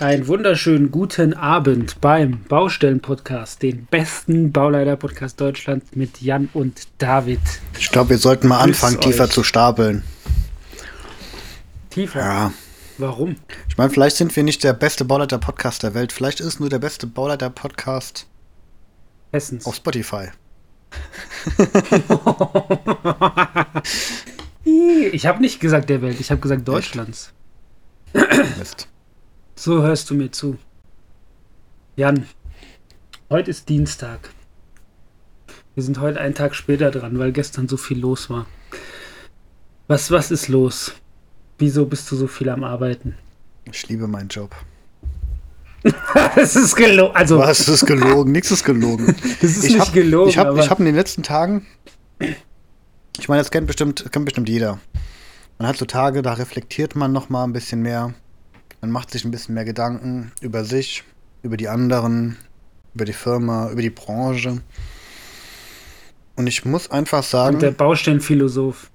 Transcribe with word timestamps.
Einen 0.00 0.28
wunderschönen 0.28 0.92
guten 0.92 1.34
Abend 1.34 2.00
beim 2.00 2.44
Baustellen-Podcast, 2.44 3.62
den 3.62 3.86
besten 3.86 4.52
Bauleiter-Podcast 4.52 5.40
Deutschlands 5.40 5.96
mit 5.96 6.20
Jan 6.22 6.48
und 6.54 6.86
David. 6.98 7.40
Ich 7.78 7.90
glaube, 7.90 8.10
wir 8.10 8.18
sollten 8.18 8.46
mal 8.46 8.64
Grüß 8.64 8.84
anfangen, 8.84 9.00
tiefer 9.00 9.24
euch. 9.24 9.30
zu 9.30 9.42
stapeln. 9.42 10.04
Tiefer. 11.90 12.20
Ja. 12.20 12.52
Warum? 12.98 13.36
Ich 13.68 13.76
meine, 13.76 13.90
vielleicht 13.90 14.16
sind 14.16 14.34
wir 14.36 14.44
nicht 14.44 14.62
der 14.62 14.72
beste 14.72 15.04
Bauleiter-Podcast 15.04 15.82
der 15.82 15.94
Welt. 15.94 16.12
Vielleicht 16.12 16.38
ist 16.40 16.46
es 16.46 16.60
nur 16.60 16.68
der 16.68 16.78
beste 16.78 17.08
Bauleiter-Podcast 17.08 18.26
Hessens. 19.32 19.66
auf 19.66 19.74
Spotify. 19.74 20.28
Ich 25.10 25.26
habe 25.26 25.40
nicht 25.40 25.60
gesagt 25.60 25.88
der 25.88 26.02
Welt, 26.02 26.20
ich 26.20 26.30
habe 26.30 26.42
gesagt 26.42 26.68
Deutschlands. 26.68 27.32
Mist. 28.58 28.86
So 29.58 29.82
hörst 29.82 30.08
du 30.08 30.14
mir 30.14 30.30
zu. 30.30 30.56
Jan, 31.96 32.28
heute 33.28 33.50
ist 33.50 33.68
Dienstag. 33.68 34.30
Wir 35.74 35.82
sind 35.82 35.98
heute 35.98 36.20
einen 36.20 36.36
Tag 36.36 36.54
später 36.54 36.92
dran, 36.92 37.18
weil 37.18 37.32
gestern 37.32 37.66
so 37.66 37.76
viel 37.76 37.98
los 37.98 38.30
war. 38.30 38.46
Was, 39.88 40.12
was 40.12 40.30
ist 40.30 40.46
los? 40.46 40.92
Wieso 41.58 41.86
bist 41.86 42.08
du 42.08 42.14
so 42.14 42.28
viel 42.28 42.50
am 42.50 42.62
Arbeiten? 42.62 43.16
Ich 43.64 43.88
liebe 43.88 44.06
meinen 44.06 44.28
Job. 44.28 44.54
Es 46.36 46.54
ist 46.54 46.76
gelogen. 46.76 47.16
Also, 47.16 47.38
Was 47.38 47.66
ist 47.66 47.84
gelogen? 47.84 48.30
Nichts 48.30 48.52
ist 48.52 48.62
gelogen. 48.62 49.06
das 49.40 49.56
ist 49.56 49.64
ich 49.64 49.72
nicht 49.72 49.80
hab, 49.80 49.92
gelogen. 49.92 50.30
Ich 50.30 50.38
habe 50.38 50.68
hab 50.68 50.78
in 50.78 50.86
den 50.86 50.94
letzten 50.94 51.24
Tagen, 51.24 51.66
ich 53.18 53.28
meine, 53.28 53.40
das 53.40 53.50
kennt 53.50 53.66
bestimmt, 53.66 54.04
kennt 54.12 54.24
bestimmt 54.24 54.48
jeder. 54.48 54.78
Man 55.58 55.66
hat 55.66 55.78
so 55.78 55.84
Tage, 55.84 56.22
da 56.22 56.34
reflektiert 56.34 56.94
man 56.94 57.10
noch 57.10 57.28
mal 57.28 57.42
ein 57.42 57.52
bisschen 57.52 57.82
mehr. 57.82 58.14
Man 58.80 58.90
macht 58.90 59.10
sich 59.10 59.24
ein 59.24 59.30
bisschen 59.30 59.54
mehr 59.54 59.64
Gedanken 59.64 60.32
über 60.40 60.64
sich, 60.64 61.04
über 61.42 61.56
die 61.56 61.68
anderen, 61.68 62.36
über 62.94 63.04
die 63.04 63.12
Firma, 63.12 63.70
über 63.70 63.82
die 63.82 63.90
Branche. 63.90 64.60
Und 66.36 66.46
ich 66.46 66.64
muss 66.64 66.90
einfach 66.90 67.24
sagen, 67.24 67.56
und 67.56 67.62
der 67.62 67.72
Baustellenphilosoph. 67.72 68.90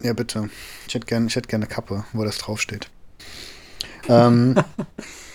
ja 0.00 0.12
bitte, 0.12 0.48
ich 0.86 0.94
hätte 0.94 1.06
gerne 1.06 1.28
hätt 1.28 1.48
gern 1.48 1.62
eine 1.62 1.68
Kappe, 1.68 2.04
wo 2.12 2.24
das 2.24 2.38
draufsteht. 2.38 2.88
ähm, 4.08 4.54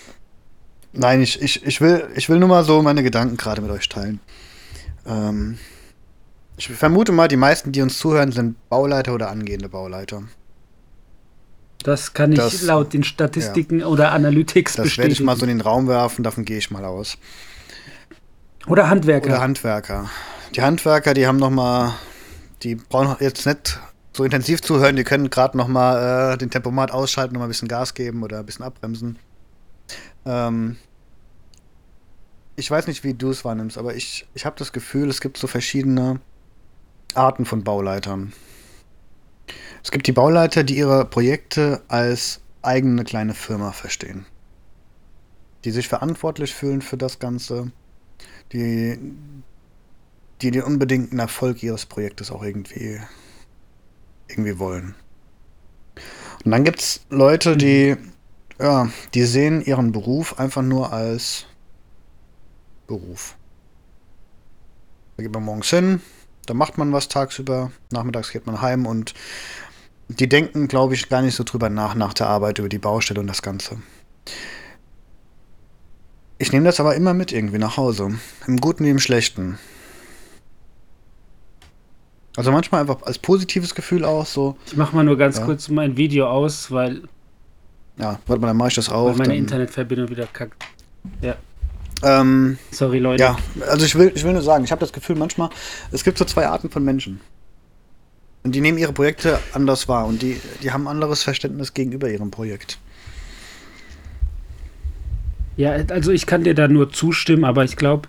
nein, 0.92 1.20
ich, 1.20 1.42
ich, 1.42 1.64
ich, 1.66 1.80
will, 1.82 2.08
ich 2.14 2.30
will 2.30 2.38
nur 2.38 2.48
mal 2.48 2.64
so 2.64 2.80
meine 2.80 3.02
Gedanken 3.02 3.36
gerade 3.36 3.60
mit 3.60 3.70
euch 3.70 3.88
teilen. 3.88 4.20
Ähm, 5.06 5.58
ich 6.56 6.68
vermute 6.68 7.12
mal, 7.12 7.28
die 7.28 7.36
meisten, 7.36 7.72
die 7.72 7.82
uns 7.82 7.98
zuhören, 7.98 8.32
sind 8.32 8.56
Bauleiter 8.68 9.14
oder 9.14 9.28
angehende 9.30 9.68
Bauleiter. 9.68 10.22
Das 11.84 12.12
kann 12.14 12.32
ich 12.32 12.38
Das- 12.38 12.62
laut 12.62 12.92
den 12.92 13.04
Statistiken 13.04 13.84
oder 13.84 14.10
Analytics 14.12 14.72
Das 14.72 14.78
werde 14.78 14.86
bestätigen. 14.88 15.12
ich 15.12 15.20
mal 15.20 15.36
so 15.36 15.42
in 15.44 15.50
den 15.50 15.60
Raum 15.60 15.86
werfen, 15.86 16.22
davon 16.24 16.44
gehe 16.44 16.58
ich 16.58 16.70
mal 16.72 16.84
aus. 16.84 17.16
oder 18.66 18.88
Handwerker. 18.88 19.26
Oder 19.28 19.40
Handwerker. 19.42 20.10
Die 20.56 20.62
Handwerker, 20.62 21.12
die 21.14 21.26
haben 21.26 21.36
noch 21.36 21.50
mal, 21.50 21.94
die 22.62 22.74
brauchen 22.76 23.16
jetzt 23.20 23.44
nicht 23.46 23.78
so 24.16 24.24
intensiv 24.24 24.62
zuhören, 24.62 24.96
die 24.96 25.04
können 25.04 25.28
gerade 25.28 25.56
noch 25.58 25.68
mal 25.68 26.32
äh, 26.34 26.38
den 26.38 26.48
Tempomat 26.50 26.90
ausschalten, 26.90 27.34
noch 27.34 27.40
mal 27.40 27.46
ein 27.46 27.48
bisschen 27.48 27.68
Gas 27.68 27.92
geben 27.94 28.22
oder 28.22 28.38
ein 28.38 28.46
bisschen 28.46 28.64
abbremsen. 28.64 29.18
Ähm, 30.24 30.76
ich 32.56 32.70
weiß 32.70 32.86
nicht, 32.86 33.04
wie 33.04 33.12
du 33.14 33.30
es 33.30 33.44
wahrnimmst, 33.44 33.76
aber 33.76 33.94
ich, 33.94 34.26
ich 34.32 34.46
habe 34.46 34.56
das 34.58 34.72
Gefühl, 34.72 35.10
es 35.10 35.20
gibt 35.20 35.36
so 35.36 35.46
verschiedene 35.46 36.20
Arten 37.14 37.44
von 37.44 37.64
Bauleitern. 37.64 38.32
Es 39.84 39.90
gibt 39.90 40.06
die 40.06 40.12
Bauleiter, 40.12 40.64
die 40.64 40.78
ihre 40.78 41.04
Projekte 41.04 41.82
als 41.88 42.40
eigene 42.62 43.04
kleine 43.04 43.34
Firma 43.34 43.72
verstehen. 43.72 44.24
Die 45.64 45.70
sich 45.70 45.88
verantwortlich 45.88 46.54
fühlen 46.54 46.80
für 46.80 46.96
das 46.96 47.18
Ganze. 47.18 47.70
Die, 48.52 48.98
die 50.40 50.50
den 50.50 50.62
unbedingten 50.62 51.18
Erfolg 51.18 51.62
ihres 51.62 51.84
Projektes 51.84 52.30
auch 52.30 52.42
irgendwie, 52.42 52.98
irgendwie 54.26 54.58
wollen. 54.58 54.94
Und 56.44 56.50
dann 56.50 56.64
gibt 56.64 56.80
es 56.80 57.00
Leute, 57.10 57.56
die, 57.56 57.96
ja, 58.58 58.88
die 59.12 59.24
sehen 59.24 59.62
ihren 59.62 59.92
Beruf 59.92 60.38
einfach 60.38 60.62
nur 60.62 60.92
als 60.92 61.46
Beruf. 62.86 63.36
Da 65.16 65.22
geht 65.22 65.32
man 65.32 65.44
morgens 65.44 65.70
hin, 65.70 66.00
da 66.46 66.54
macht 66.54 66.76
man 66.76 66.92
was 66.92 67.08
tagsüber, 67.08 67.70
nachmittags 67.90 68.30
geht 68.30 68.46
man 68.46 68.60
heim 68.60 68.86
und 68.86 69.14
die 70.08 70.28
denken, 70.28 70.68
glaube 70.68 70.94
ich, 70.94 71.08
gar 71.08 71.22
nicht 71.22 71.34
so 71.34 71.44
drüber 71.44 71.70
nach, 71.70 71.94
nach 71.94 72.14
der 72.14 72.26
Arbeit, 72.28 72.58
über 72.58 72.68
die 72.68 72.78
Baustelle 72.78 73.20
und 73.20 73.26
das 73.26 73.42
Ganze. 73.42 73.78
Ich 76.38 76.52
nehme 76.52 76.64
das 76.66 76.80
aber 76.80 76.94
immer 76.94 77.14
mit 77.14 77.32
irgendwie 77.32 77.58
nach 77.58 77.76
Hause. 77.76 78.18
Im 78.46 78.56
Guten 78.58 78.84
wie 78.84 78.90
im 78.90 78.98
Schlechten. 78.98 79.58
Also 82.36 82.50
manchmal 82.50 82.80
einfach 82.80 83.02
als 83.02 83.18
positives 83.18 83.74
Gefühl 83.74 84.04
auch 84.04 84.26
so. 84.26 84.56
Ich 84.66 84.76
mache 84.76 84.94
mal 84.96 85.04
nur 85.04 85.16
ganz 85.16 85.38
Ja. 85.38 85.44
kurz 85.44 85.68
mein 85.68 85.96
Video 85.96 86.26
aus, 86.28 86.70
weil, 86.70 87.02
Ja, 87.96 88.18
warte 88.26 88.40
mal, 88.40 88.48
dann 88.48 88.56
mache 88.56 88.70
ich 88.70 88.74
das 88.74 88.88
weil 88.90 88.96
auch. 88.96 89.16
meine 89.16 89.28
dann, 89.28 89.38
Internetverbindung 89.38 90.08
wieder 90.10 90.26
kackt. 90.26 90.64
Ja, 91.22 91.36
ähm, 92.02 92.58
sorry 92.72 92.98
Leute. 92.98 93.22
ja, 93.22 93.36
also 93.68 93.86
ich 93.86 93.94
will, 93.94 94.10
ich 94.14 94.24
will 94.24 94.32
nur 94.32 94.42
sagen, 94.42 94.64
ich 94.64 94.72
habe 94.72 94.80
das 94.80 94.92
Gefühl 94.92 95.14
manchmal, 95.16 95.50
es 95.92 96.02
gibt 96.02 96.18
so 96.18 96.24
zwei 96.24 96.48
Arten 96.48 96.70
von 96.70 96.82
Menschen. 96.84 97.20
Und 98.44 98.54
die 98.54 98.60
nehmen 98.60 98.76
ihre 98.76 98.92
Projekte 98.92 99.38
anders 99.52 99.88
wahr 99.88 100.06
und 100.06 100.20
die, 100.20 100.38
die 100.62 100.70
haben 100.70 100.86
anderes 100.86 101.22
Verständnis 101.22 101.72
gegenüber 101.72 102.10
ihrem 102.10 102.30
Projekt. 102.30 102.78
Ja, 105.56 105.72
also 105.72 106.12
ich 106.12 106.26
kann 106.26 106.44
dir 106.44 106.54
da 106.54 106.68
nur 106.68 106.92
zustimmen, 106.92 107.44
aber 107.44 107.64
ich 107.64 107.76
glaube, 107.76 108.08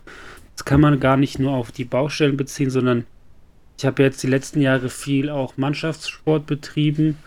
das 0.55 0.65
kann 0.65 0.81
man 0.81 0.99
gar 0.99 1.15
nicht 1.15 1.39
nur 1.39 1.53
auf 1.53 1.71
die 1.71 1.85
Baustellen 1.85 2.35
beziehen, 2.35 2.69
sondern 2.69 3.05
ich 3.77 3.85
habe 3.85 4.03
jetzt 4.03 4.23
die 4.23 4.27
letzten 4.27 4.59
Jahre 4.59 4.89
viel 4.89 5.29
auch 5.29 5.55
Mannschaftssport 5.55 6.45
betrieben 6.45 7.17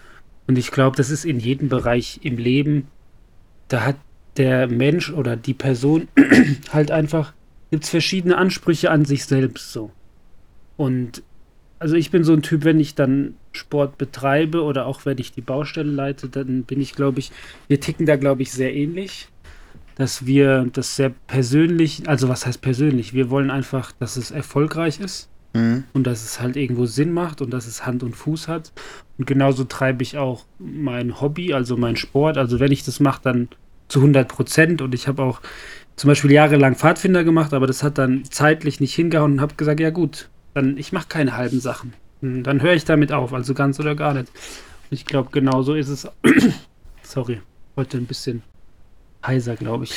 und 0.46 0.58
ich 0.58 0.70
glaube, 0.70 0.96
das 0.96 1.08
ist 1.08 1.24
in 1.24 1.40
jedem 1.40 1.68
Bereich 1.68 2.20
im 2.22 2.36
Leben. 2.36 2.88
Da 3.68 3.84
hat 3.84 3.96
der 4.36 4.66
Mensch 4.66 5.10
oder 5.10 5.36
die 5.36 5.54
Person 5.54 6.08
halt 6.72 6.90
einfach, 6.90 7.32
gibt 7.70 7.84
es 7.84 7.90
verschiedene 7.90 8.36
Ansprüche 8.36 8.90
an 8.90 9.06
sich 9.06 9.24
selbst 9.24 9.72
so. 9.72 9.92
Und 10.76 11.22
also 11.78 11.94
ich 11.94 12.10
bin 12.10 12.24
so 12.24 12.32
ein 12.32 12.42
Typ, 12.42 12.64
wenn 12.64 12.80
ich 12.80 12.94
dann 12.94 13.34
Sport 13.52 13.98
betreibe 13.98 14.62
oder 14.62 14.86
auch 14.86 15.04
wenn 15.04 15.18
ich 15.18 15.32
die 15.32 15.40
Baustelle 15.40 15.90
leite, 15.90 16.28
dann 16.28 16.64
bin 16.64 16.80
ich, 16.80 16.94
glaube 16.94 17.18
ich, 17.20 17.30
wir 17.68 17.80
ticken 17.80 18.06
da, 18.06 18.16
glaube 18.16 18.42
ich, 18.42 18.52
sehr 18.52 18.74
ähnlich 18.74 19.28
dass 19.98 20.26
wir 20.26 20.68
das 20.72 20.94
sehr 20.94 21.10
persönlich, 21.26 22.08
also 22.08 22.28
was 22.28 22.46
heißt 22.46 22.62
persönlich? 22.62 23.14
Wir 23.14 23.30
wollen 23.30 23.50
einfach, 23.50 23.90
dass 23.90 24.16
es 24.16 24.30
erfolgreich 24.30 25.00
ist 25.00 25.28
Mhm. 25.54 25.84
und 25.92 26.06
dass 26.06 26.24
es 26.24 26.40
halt 26.40 26.56
irgendwo 26.56 26.86
Sinn 26.86 27.12
macht 27.12 27.40
und 27.40 27.50
dass 27.50 27.66
es 27.66 27.84
Hand 27.86 28.02
und 28.02 28.14
Fuß 28.14 28.48
hat. 28.48 28.72
Und 29.16 29.26
genauso 29.26 29.64
treibe 29.64 30.02
ich 30.02 30.18
auch 30.18 30.44
mein 30.58 31.20
Hobby, 31.20 31.52
also 31.52 31.76
mein 31.76 31.96
Sport. 31.96 32.38
Also 32.38 32.60
wenn 32.60 32.70
ich 32.70 32.84
das 32.84 33.00
mache, 33.00 33.22
dann 33.24 33.48
zu 33.88 34.00
100 34.00 34.28
Prozent. 34.28 34.82
Und 34.82 34.94
ich 34.94 35.08
habe 35.08 35.22
auch 35.22 35.40
zum 35.96 36.08
Beispiel 36.08 36.30
jahrelang 36.30 36.76
Pfadfinder 36.76 37.24
gemacht, 37.24 37.52
aber 37.54 37.66
das 37.66 37.82
hat 37.82 37.98
dann 37.98 38.24
zeitlich 38.24 38.78
nicht 38.78 38.94
hingehauen 38.94 39.32
und 39.32 39.40
habe 39.40 39.54
gesagt, 39.56 39.80
ja 39.80 39.90
gut, 39.90 40.28
dann 40.54 40.76
ich 40.76 40.92
mache 40.92 41.08
keine 41.08 41.36
halben 41.36 41.60
Sachen. 41.60 41.92
Hm, 42.20 42.42
Dann 42.42 42.62
höre 42.62 42.74
ich 42.74 42.84
damit 42.84 43.12
auf, 43.12 43.32
also 43.32 43.54
ganz 43.54 43.78
oder 43.80 43.94
gar 43.94 44.14
nicht. 44.14 44.28
Und 44.28 44.94
ich 44.94 45.04
glaube, 45.04 45.30
genauso 45.32 45.74
ist 45.74 45.88
es. 45.88 46.08
Sorry, 47.02 47.40
heute 47.76 47.98
ein 47.98 48.06
bisschen 48.06 48.42
heiser, 49.26 49.56
glaube 49.56 49.84
ich. 49.84 49.94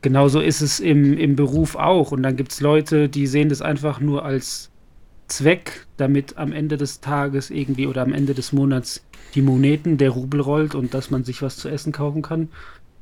Genauso 0.00 0.40
ist 0.40 0.60
es 0.60 0.80
im, 0.80 1.18
im 1.18 1.34
Beruf 1.36 1.74
auch. 1.74 2.12
Und 2.12 2.22
dann 2.22 2.36
gibt 2.36 2.52
es 2.52 2.60
Leute, 2.60 3.08
die 3.08 3.26
sehen 3.26 3.48
das 3.48 3.62
einfach 3.62 4.00
nur 4.00 4.24
als 4.24 4.70
Zweck, 5.26 5.86
damit 5.96 6.38
am 6.38 6.52
Ende 6.52 6.76
des 6.76 7.00
Tages 7.00 7.50
irgendwie 7.50 7.86
oder 7.86 8.02
am 8.02 8.12
Ende 8.12 8.34
des 8.34 8.52
Monats 8.52 9.04
die 9.34 9.42
Moneten, 9.42 9.98
der 9.98 10.10
Rubel 10.10 10.40
rollt 10.40 10.74
und 10.74 10.94
dass 10.94 11.10
man 11.10 11.24
sich 11.24 11.42
was 11.42 11.56
zu 11.56 11.68
essen 11.68 11.92
kaufen 11.92 12.22
kann. 12.22 12.48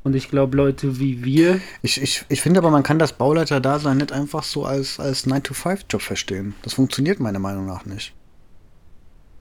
Und 0.07 0.15
ich 0.15 0.29
glaube, 0.29 0.57
Leute 0.57 1.01
wie 1.01 1.25
wir, 1.25 1.61
Ich, 1.83 2.01
ich, 2.01 2.25
ich 2.29 2.41
finde 2.41 2.61
aber, 2.61 2.71
man 2.71 2.85
kann 2.85 3.01
das 3.01 3.15
Bauleiter-Dasein 3.15 3.97
nicht 3.97 4.13
einfach 4.13 4.45
so 4.45 4.65
als, 4.65 5.01
als 5.01 5.27
9-to-5-Job 5.27 6.01
verstehen. 6.01 6.55
Das 6.63 6.75
funktioniert 6.75 7.19
meiner 7.19 7.41
Meinung 7.41 7.67
nach 7.67 7.85
nicht. 7.87 8.15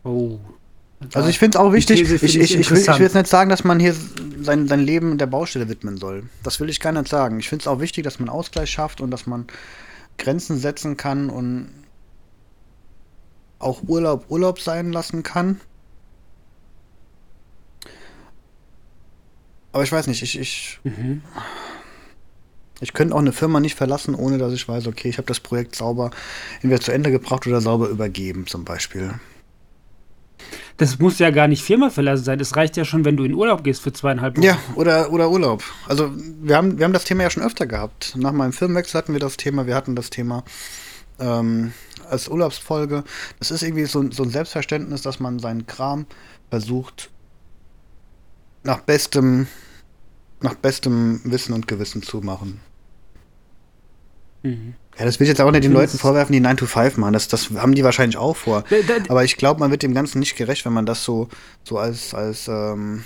oh, 0.03 0.39
Also 1.13 1.29
ich 1.29 1.37
finde 1.37 1.59
es 1.59 1.63
auch 1.63 1.71
wichtig, 1.71 2.01
ich, 2.01 2.11
ich, 2.11 2.23
ich 2.23 2.55
ich, 2.59 2.71
will, 2.71 2.79
ich 2.79 2.87
will 2.87 2.99
jetzt 2.99 3.13
nicht 3.13 3.27
sagen, 3.27 3.51
dass 3.51 3.63
man 3.63 3.79
hier 3.79 3.93
sein, 4.41 4.67
sein 4.67 4.79
Leben 4.79 5.19
der 5.19 5.27
Baustelle 5.27 5.69
widmen 5.69 5.97
soll. 5.97 6.23
Das 6.41 6.59
will 6.59 6.71
ich 6.71 6.79
gar 6.79 6.93
nicht 6.93 7.09
sagen. 7.09 7.39
Ich 7.39 7.47
finde 7.47 7.61
es 7.61 7.67
auch 7.67 7.79
wichtig, 7.79 8.03
dass 8.03 8.17
man 8.17 8.27
Ausgleich 8.27 8.71
schafft 8.71 9.01
und 9.01 9.11
dass 9.11 9.27
man 9.27 9.45
Grenzen 10.17 10.57
setzen 10.57 10.97
kann 10.97 11.29
und 11.29 11.69
auch 13.59 13.83
Urlaub 13.85 14.25
Urlaub 14.29 14.59
sein 14.59 14.91
lassen 14.91 15.21
kann. 15.21 15.61
Aber 19.75 19.83
ich 19.83 19.91
weiß 19.91 20.07
nicht, 20.07 20.23
ich, 20.23 20.39
ich, 20.39 20.79
Mhm. 20.85 21.21
ich 22.79 22.93
könnte 22.93 23.13
auch 23.13 23.19
eine 23.19 23.33
Firma 23.33 23.59
nicht 23.59 23.75
verlassen, 23.75 24.15
ohne 24.15 24.37
dass 24.37 24.53
ich 24.53 24.69
weiß, 24.69 24.87
okay, 24.87 25.09
ich 25.09 25.17
habe 25.17 25.27
das 25.27 25.41
Projekt 25.41 25.75
sauber 25.75 26.11
entweder 26.61 26.79
zu 26.79 26.93
Ende 26.93 27.11
gebracht 27.11 27.45
oder 27.45 27.59
sauber 27.59 27.89
übergeben, 27.89 28.47
zum 28.47 28.63
Beispiel. 28.63 29.15
Das 30.77 30.97
muss 30.99 31.19
ja 31.19 31.29
gar 31.29 31.49
nicht 31.49 31.61
Firma 31.61 31.89
verlassen 31.89 32.23
sein. 32.23 32.39
Es 32.39 32.55
reicht 32.55 32.77
ja 32.77 32.85
schon, 32.85 33.03
wenn 33.03 33.17
du 33.17 33.25
in 33.25 33.33
Urlaub 33.33 33.65
gehst 33.65 33.81
für 33.81 33.91
zweieinhalb 33.91 34.37
Wochen. 34.37 34.45
Ja, 34.45 34.57
oder, 34.75 35.11
oder 35.11 35.29
Urlaub. 35.29 35.61
Also 35.89 36.09
wir 36.41 36.55
haben, 36.55 36.77
wir 36.77 36.85
haben 36.85 36.93
das 36.93 37.03
Thema 37.03 37.23
ja 37.23 37.29
schon 37.29 37.43
öfter 37.43 37.65
gehabt. 37.67 38.13
Nach 38.15 38.31
meinem 38.31 38.53
Filmwechsel 38.53 38.97
hatten 38.97 39.11
wir 39.11 39.19
das 39.19 39.35
Thema, 39.35 39.67
wir 39.67 39.75
hatten 39.75 39.97
das 39.97 40.09
Thema 40.09 40.45
ähm, 41.19 41.73
als 42.09 42.29
Urlaubsfolge. 42.29 43.03
Das 43.39 43.51
ist 43.51 43.61
irgendwie 43.61 43.87
so, 43.87 44.09
so 44.09 44.23
ein 44.23 44.29
Selbstverständnis, 44.29 45.01
dass 45.01 45.19
man 45.19 45.39
seinen 45.39 45.67
Kram 45.67 46.05
versucht 46.49 47.09
nach 48.63 48.79
bestem, 48.79 49.47
nach 50.45 50.55
bestem 50.55 51.19
Wissen 51.25 51.53
und 51.53 51.67
Gewissen 51.67 52.01
zu 52.01 52.21
machen. 52.21 52.61
Mhm. 54.43 54.75
Ja, 54.97 55.03
das 55.03 55.19
will 55.19 55.25
ich 55.25 55.29
jetzt 55.29 55.41
auch 55.41 55.51
nicht 55.51 55.65
den 55.65 55.73
Leuten 55.73 55.97
vorwerfen, 55.97 56.31
die 56.31 56.39
9 56.39 56.55
to 56.55 56.65
5 56.65 56.97
machen. 56.97 57.13
Das, 57.13 57.27
das 57.27 57.49
haben 57.51 57.75
die 57.75 57.83
wahrscheinlich 57.83 58.17
auch 58.17 58.35
vor. 58.35 58.63
Aber 59.09 59.25
ich 59.25 59.35
glaube, 59.35 59.59
man 59.59 59.71
wird 59.71 59.83
dem 59.83 59.93
Ganzen 59.93 60.19
nicht 60.19 60.37
gerecht, 60.37 60.65
wenn 60.65 60.71
man 60.71 60.85
das 60.85 61.03
so, 61.03 61.27
so 61.63 61.77
als, 61.77 62.13
als 62.13 62.47
ähm, 62.47 63.03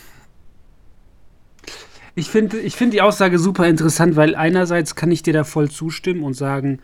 Ich 2.13 2.30
finde 2.30 2.59
ich 2.59 2.75
find 2.75 2.94
die 2.94 3.01
Aussage 3.01 3.39
super 3.39 3.68
interessant, 3.68 4.15
weil 4.15 4.36
einerseits 4.36 4.94
kann 4.95 5.12
ich 5.12 5.24
dir 5.24 5.33
da 5.33 5.44
voll 5.44 5.71
zustimmen 5.71 6.24
und 6.24 6.36
sagen, 6.36 6.80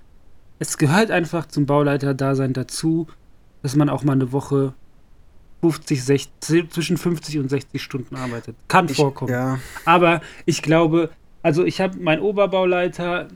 es 0.58 0.78
gehört 0.78 1.12
einfach 1.12 1.46
zum 1.48 1.68
Bauleiter-Dasein 1.68 2.54
dazu, 2.54 3.08
dass 3.62 3.76
man 3.76 3.90
auch 3.90 4.04
mal 4.04 4.14
eine 4.14 4.32
Woche 4.32 4.74
50, 5.62 6.04
60, 6.04 6.70
zwischen 6.70 6.98
50 6.98 7.40
und 7.40 7.50
60 7.50 7.82
Stunden 7.82 8.16
arbeitet. 8.16 8.56
Kann 8.68 8.88
ich, 8.88 8.98
vorkommen. 8.98 9.32
ja, 9.32 9.60
Aber 9.86 10.22
ich 10.46 10.62
glaube, 10.62 11.10
also 11.42 11.64
ich 11.64 11.82
habe 11.82 11.98
meinen 12.00 12.22
Oberbauleiter, 12.22 13.28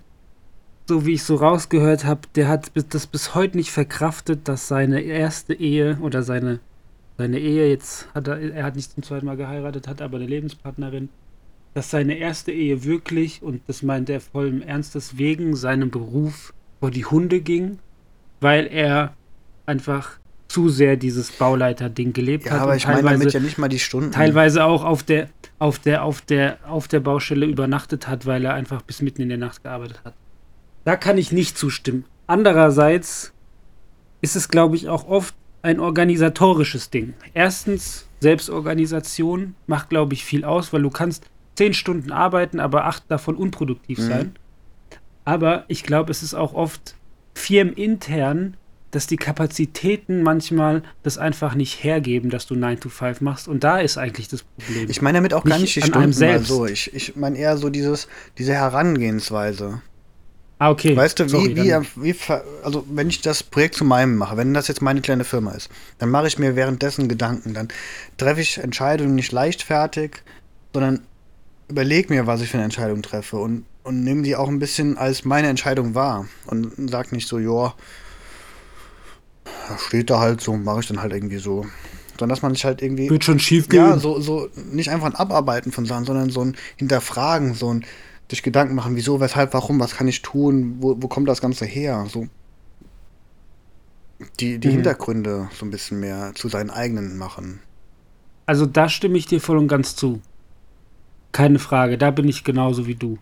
so 0.88 1.06
wie 1.06 1.13
ich 1.13 1.24
so 1.24 1.36
rausgehört 1.36 2.06
habe, 2.06 2.21
der 2.36 2.48
hat 2.48 2.71
das 2.89 3.07
bis 3.07 3.36
heute 3.36 3.57
nicht 3.57 3.71
verkraftet, 3.71 4.48
dass 4.48 4.68
seine 4.68 5.01
erste 5.01 5.54
Ehe 5.54 5.98
oder 6.01 6.24
seine, 6.24 6.60
seine 7.18 7.39
Ehe, 7.39 7.69
jetzt 7.69 8.07
hat 8.13 8.27
er, 8.27 8.39
er 8.39 8.63
hat 8.63 8.75
nicht 8.75 8.92
zum 8.92 9.04
zweiten 9.04 9.25
Mal 9.25 9.38
geheiratet, 9.38 9.88
hat 9.88 10.01
aber 10.01 10.18
eine 10.18 10.27
Lebenspartnerin, 10.27 11.10
dass 11.74 11.92
seine 11.92 12.18
erste 12.18 12.51
Ehe 12.51 12.83
wirklich, 12.83 13.42
und 13.42 13.62
das 13.68 13.83
meint 13.83 14.10
er 14.10 14.21
voll 14.21 14.48
im 14.48 14.62
Ernstes, 14.62 15.18
wegen 15.18 15.56
seinem 15.56 15.92
Beruf 15.92 16.54
vor 16.80 16.92
die 16.92 17.06
Hunde 17.06 17.42
ging, 17.42 17.80
weil 18.42 18.68
er 18.68 19.13
einfach 19.66 20.19
zu 20.50 20.68
sehr 20.68 20.98
dieses 20.98 21.31
Bauleiter-Ding 21.31 22.12
gelebt 22.12 22.46
ja 22.48 22.51
hat. 22.54 22.62
aber 22.62 22.75
ich 22.75 22.86
meine 22.88 23.04
damit 23.04 23.31
ja 23.34 23.40
nicht 23.40 23.57
mal 23.57 23.69
die 23.69 23.80
Stunden. 23.80 24.12
teilweise 24.12 24.66
auch 24.66 24.84
auf 24.84 25.04
der, 25.04 25.30
auf 25.60 25.80
der, 25.80 26.04
auf 26.04 26.19
der, 26.22 26.57
auf 26.68 26.88
der 26.90 27.00
Baustelle 27.00 27.46
übernachtet 27.46 28.07
hat, 28.07 28.25
weil 28.25 28.44
er 28.44 28.56
einfach 28.56 28.81
bis 28.81 29.01
mitten 29.01 29.22
in 29.22 29.30
der 29.30 29.38
Nacht 29.38 29.63
gearbeitet 29.63 30.01
hat. 30.04 30.16
Da 30.86 30.96
kann 30.98 31.18
ich 31.18 31.31
nicht 31.31 31.57
zustimmen. 31.57 32.04
Andererseits 32.28 33.31
ist 34.22 34.36
es, 34.36 34.50
glaube 34.50 34.75
ich, 34.75 34.90
auch 34.90 35.07
oft 35.07 35.36
ein 35.62 35.80
organisatorisches 35.80 36.90
Ding. 36.90 37.13
Erstens, 37.34 38.07
Selbstorganisation 38.22 39.56
macht, 39.68 39.90
glaube 39.90 40.13
ich, 40.13 40.25
viel 40.25 40.44
aus, 40.45 40.74
weil 40.74 40.81
du 40.81 40.90
kannst 40.90 41.25
zehn 41.56 41.74
Stunden 41.74 42.12
arbeiten, 42.12 42.60
aber 42.60 42.86
acht 42.86 43.04
davon 43.10 43.36
unproduktiv 43.36 44.00
Mhm. 44.00 44.04
sein. 44.07 44.36
Aber 45.25 45.66
ich 45.68 45.84
glaube, 45.84 46.12
es 46.12 46.24
ist 46.24 46.34
auch 46.34 46.54
oft 46.54 46.95
firmenintern, 47.36 48.56
dass 48.91 49.07
die 49.07 49.18
Kapazitäten 49.18 50.24
manchmal 50.24 50.83
das 51.03 51.18
einfach 51.18 51.53
nicht 51.56 51.83
hergeben, 51.83 52.30
dass 52.30 52.47
du 52.47 52.56
9 52.56 52.80
to 52.80 52.89
5 52.89 53.21
machst. 53.21 53.47
Und 53.47 53.63
da 53.63 53.80
ist 53.80 53.97
eigentlich 53.97 54.27
das 54.27 54.44
Problem. 54.44 54.89
Ich 54.89 55.01
meine 55.01 55.18
damit 55.18 55.33
auch 55.33 55.44
gar 55.44 55.59
Nicht 55.59 55.75
nicht 55.75 55.88
die 55.88 55.94
an 55.94 56.01
einem 56.01 56.13
Stunden 56.13 56.31
selbst. 56.31 56.47
so. 56.47 56.65
Ich, 56.65 56.94
ich 56.94 57.15
meine 57.15 57.38
eher 57.38 57.57
so 57.57 57.69
dieses, 57.69 58.07
diese 58.38 58.53
Herangehensweise. 58.53 59.81
ah, 60.57 60.71
okay. 60.71 60.95
Weißt 60.95 61.19
du, 61.19 61.25
wie, 61.25 61.30
Sorry, 61.30 61.56
wie, 61.56 62.13
wie, 62.13 62.15
also 62.63 62.86
wenn 62.89 63.09
ich 63.09 63.21
das 63.21 63.44
Projekt 63.44 63.75
zu 63.75 63.86
meinem 63.86 64.15
mache, 64.15 64.38
wenn 64.38 64.53
das 64.53 64.68
jetzt 64.68 64.81
meine 64.81 65.01
kleine 65.01 65.24
Firma 65.24 65.51
ist, 65.51 65.69
dann 66.00 66.09
mache 66.09 66.27
ich 66.27 66.39
mir 66.39 66.56
währenddessen 66.56 67.07
Gedanken. 67.07 67.53
Dann 67.53 67.68
treffe 68.18 68.42
ich 68.42 68.57
Entscheidungen 68.57 69.15
nicht 69.15 69.31
leichtfertig, 69.31 70.24
sondern 70.74 71.01
überlege 71.68 72.12
mir, 72.12 72.25
was 72.25 72.42
ich 72.42 72.50
für 72.50 72.57
eine 72.57 72.63
Entscheidung 72.65 73.03
treffe 73.03 73.38
und, 73.38 73.65
und 73.83 74.03
nehme 74.03 74.24
die 74.24 74.35
auch 74.35 74.50
ein 74.50 74.57
bisschen 74.59 74.97
als 74.97 75.24
meine 75.25 75.47
Entscheidung 75.47 75.94
wahr. 75.94 76.27
Und 76.47 76.74
sag 76.89 77.12
nicht 77.12 77.27
so, 77.27 77.38
ja, 77.38 77.75
steht 79.78 80.10
da 80.10 80.19
halt 80.19 80.42
so, 80.42 80.56
mache 80.57 80.81
ich 80.81 80.88
dann 80.88 81.01
halt 81.01 81.13
irgendwie 81.13 81.38
so. 81.38 81.66
Sondern 82.19 82.30
dass 82.36 82.42
man 82.42 82.54
sich 82.54 82.66
halt 82.66 82.81
irgendwie. 82.81 83.10
Wird 83.10 83.24
schon 83.24 83.40
schief 83.40 83.69
gehen. 83.69 83.80
Ja, 83.80 83.98
so, 83.98 84.19
so 84.19 84.50
nicht 84.72 84.90
einfach 84.90 85.07
ein 85.07 85.16
Abarbeiten 85.16 85.72
von 85.72 85.86
Sachen, 85.86 86.06
sondern 86.06 86.30
so 86.30 86.42
ein 86.42 86.56
Hinterfragen, 86.78 87.54
so 87.54 87.74
ein 87.74 87.86
sich 88.30 88.44
Gedanken 88.44 88.75
machen, 88.75 88.96
wieso, 88.96 89.19
weshalb, 89.19 89.54
warum, 89.54 89.80
was 89.80 89.96
kann 89.96 90.07
ich 90.07 90.22
tun, 90.22 90.78
wo, 90.80 90.96
wo 91.00 91.07
kommt 91.07 91.28
das 91.28 91.42
Ganze 91.42 91.66
her? 91.66 92.06
So 92.10 92.28
die, 94.40 94.60
die 94.60 94.69
Mhm. 94.69 94.72
Hintergründe 94.72 95.50
so 95.54 95.66
ein 95.66 95.72
bisschen 95.72 96.00
mehr 96.00 96.31
zu 96.36 96.50
seinen 96.50 96.69
eigenen 96.72 97.18
machen. 97.18 97.62
Also 98.45 98.66
da 98.66 98.90
stimme 98.90 99.18
ich 99.18 99.28
dir 99.28 99.40
voll 99.40 99.57
und 99.57 99.69
ganz 99.69 99.95
zu. 99.95 100.22
Keine 101.31 101.60
Frage, 101.60 101.98
da 101.98 102.12
bin 102.12 102.28
ich 102.28 102.44
genauso 102.44 102.88
wie 102.88 102.95
du. 102.95 103.18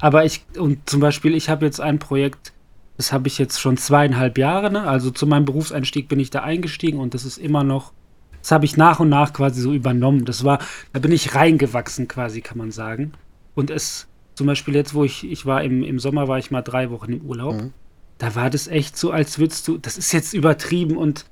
Aber 0.00 0.24
ich, 0.24 0.44
und 0.58 0.88
zum 0.88 1.00
Beispiel, 1.00 1.34
ich 1.34 1.48
habe 1.48 1.66
jetzt 1.66 1.80
ein 1.80 1.98
Projekt, 1.98 2.52
das 3.00 3.14
habe 3.14 3.28
ich 3.28 3.38
jetzt 3.38 3.58
schon 3.58 3.78
zweieinhalb 3.78 4.36
Jahre, 4.36 4.70
ne? 4.70 4.82
Also 4.82 5.10
zu 5.10 5.26
meinem 5.26 5.46
Berufseinstieg 5.46 6.06
bin 6.06 6.20
ich 6.20 6.28
da 6.28 6.40
eingestiegen 6.40 6.98
und 6.98 7.14
das 7.14 7.24
ist 7.24 7.38
immer 7.38 7.64
noch, 7.64 7.94
das 8.42 8.52
habe 8.52 8.66
ich 8.66 8.76
nach 8.76 9.00
und 9.00 9.08
nach 9.08 9.32
quasi 9.32 9.62
so 9.62 9.72
übernommen. 9.72 10.26
Das 10.26 10.44
war, 10.44 10.58
da 10.92 11.00
bin 11.00 11.10
ich 11.10 11.34
reingewachsen 11.34 12.08
quasi, 12.08 12.42
kann 12.42 12.58
man 12.58 12.72
sagen. 12.72 13.12
Und 13.54 13.70
es, 13.70 14.06
zum 14.34 14.46
Beispiel 14.46 14.74
jetzt, 14.74 14.92
wo 14.92 15.02
ich, 15.02 15.24
ich 15.24 15.46
war 15.46 15.64
im, 15.64 15.82
im 15.82 15.98
Sommer, 15.98 16.28
war 16.28 16.38
ich 16.38 16.50
mal 16.50 16.60
drei 16.60 16.90
Wochen 16.90 17.14
im 17.14 17.22
Urlaub. 17.22 17.54
Mhm. 17.54 17.72
Da 18.18 18.34
war 18.34 18.50
das 18.50 18.68
echt 18.68 18.98
so, 18.98 19.12
als 19.12 19.38
würdest 19.38 19.66
du, 19.66 19.78
das 19.78 19.96
ist 19.96 20.12
jetzt 20.12 20.34
übertrieben 20.34 20.98
und 20.98 21.24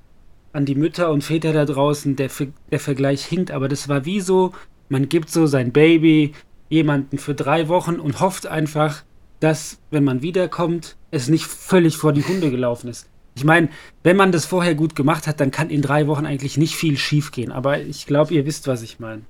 an 0.54 0.64
die 0.64 0.74
Mütter 0.74 1.10
und 1.12 1.22
Väter 1.22 1.52
da 1.52 1.66
draußen, 1.66 2.16
der, 2.16 2.30
der 2.70 2.80
Vergleich 2.80 3.26
hinkt, 3.26 3.50
aber 3.50 3.68
das 3.68 3.90
war 3.90 4.06
wie 4.06 4.22
so, 4.22 4.52
man 4.88 5.10
gibt 5.10 5.28
so 5.28 5.46
sein 5.46 5.72
Baby 5.72 6.32
jemanden 6.70 7.18
für 7.18 7.34
drei 7.34 7.68
Wochen 7.68 7.96
und 7.96 8.20
hofft 8.20 8.46
einfach, 8.46 9.02
dass, 9.40 9.78
wenn 9.90 10.04
man 10.04 10.22
wiederkommt, 10.22 10.96
es 11.10 11.28
nicht 11.28 11.44
völlig 11.46 11.96
vor 11.96 12.12
die 12.12 12.24
Hunde 12.24 12.50
gelaufen 12.50 12.88
ist. 12.88 13.06
Ich 13.34 13.44
meine, 13.44 13.68
wenn 14.02 14.16
man 14.16 14.32
das 14.32 14.46
vorher 14.46 14.74
gut 14.74 14.96
gemacht 14.96 15.26
hat, 15.26 15.40
dann 15.40 15.50
kann 15.50 15.70
in 15.70 15.80
drei 15.82 16.06
Wochen 16.06 16.26
eigentlich 16.26 16.56
nicht 16.58 16.74
viel 16.74 16.96
schiefgehen. 16.98 17.52
Aber 17.52 17.80
ich 17.80 18.06
glaube, 18.06 18.34
ihr 18.34 18.44
wisst, 18.46 18.66
was 18.66 18.82
ich 18.82 18.98
meine. 18.98 19.22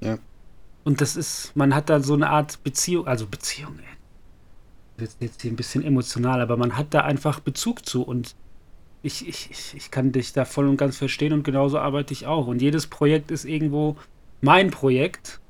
Ja. 0.00 0.18
Und 0.84 1.00
das 1.00 1.16
ist, 1.16 1.52
man 1.54 1.74
hat 1.74 1.88
da 1.90 2.00
so 2.00 2.14
eine 2.14 2.28
Art 2.30 2.62
Beziehung, 2.62 3.06
also 3.06 3.26
Beziehung, 3.26 3.78
ey. 3.78 5.04
Ist 5.04 5.16
jetzt 5.20 5.40
hier 5.40 5.50
ein 5.50 5.56
bisschen 5.56 5.82
emotional, 5.82 6.42
aber 6.42 6.58
man 6.58 6.76
hat 6.76 6.88
da 6.92 7.00
einfach 7.00 7.40
Bezug 7.40 7.86
zu 7.86 8.02
und 8.02 8.34
ich, 9.02 9.26
ich, 9.26 9.48
ich, 9.50 9.74
ich 9.74 9.90
kann 9.90 10.12
dich 10.12 10.34
da 10.34 10.44
voll 10.44 10.68
und 10.68 10.76
ganz 10.76 10.98
verstehen 10.98 11.32
und 11.32 11.42
genauso 11.42 11.78
arbeite 11.78 12.12
ich 12.12 12.26
auch. 12.26 12.46
Und 12.46 12.60
jedes 12.60 12.86
Projekt 12.86 13.30
ist 13.30 13.46
irgendwo 13.46 13.96
mein 14.42 14.70
Projekt, 14.70 15.40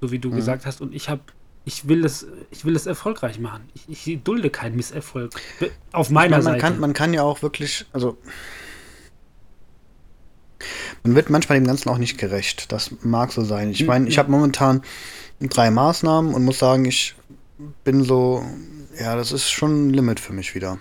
so 0.00 0.10
wie 0.12 0.18
du 0.18 0.30
Mhm. 0.30 0.36
gesagt 0.36 0.64
hast, 0.64 0.80
und 0.80 0.94
ich 0.94 1.10
habe, 1.10 1.20
ich 1.66 1.88
will 1.88 2.04
es, 2.04 2.26
ich 2.52 2.64
will 2.64 2.76
es 2.76 2.86
erfolgreich 2.86 3.40
machen. 3.40 3.68
Ich, 3.74 4.06
ich 4.06 4.22
dulde 4.22 4.50
keinen 4.50 4.76
Misserfolg. 4.76 5.32
Auf 5.92 6.10
meiner 6.10 6.38
Ich 6.38 6.44
meine, 6.44 6.44
man, 6.44 6.52
Seite. 6.52 6.58
kann, 6.60 6.80
man 6.80 6.92
kann 6.92 7.12
ja 7.12 7.22
auch 7.22 7.42
wirklich, 7.42 7.86
also 7.92 8.16
man 11.02 11.16
wird 11.16 11.28
manchmal 11.28 11.58
dem 11.58 11.66
Ganzen 11.66 11.88
auch 11.88 11.98
nicht 11.98 12.18
gerecht. 12.18 12.70
Das 12.70 12.92
mag 13.02 13.32
so 13.32 13.44
sein. 13.44 13.72
Ich 13.72 13.84
meine, 13.84 14.08
ich 14.08 14.16
habe 14.16 14.30
momentan 14.30 14.82
drei 15.40 15.72
Maßnahmen 15.72 16.34
und 16.34 16.44
muss 16.44 16.60
sagen, 16.60 16.84
ich 16.84 17.16
bin 17.82 18.04
so, 18.04 18.44
ja, 19.00 19.16
das 19.16 19.32
ist 19.32 19.50
schon 19.50 19.88
ein 19.88 19.90
Limit 19.90 20.20
für 20.20 20.32
mich 20.32 20.54
wieder. 20.54 20.78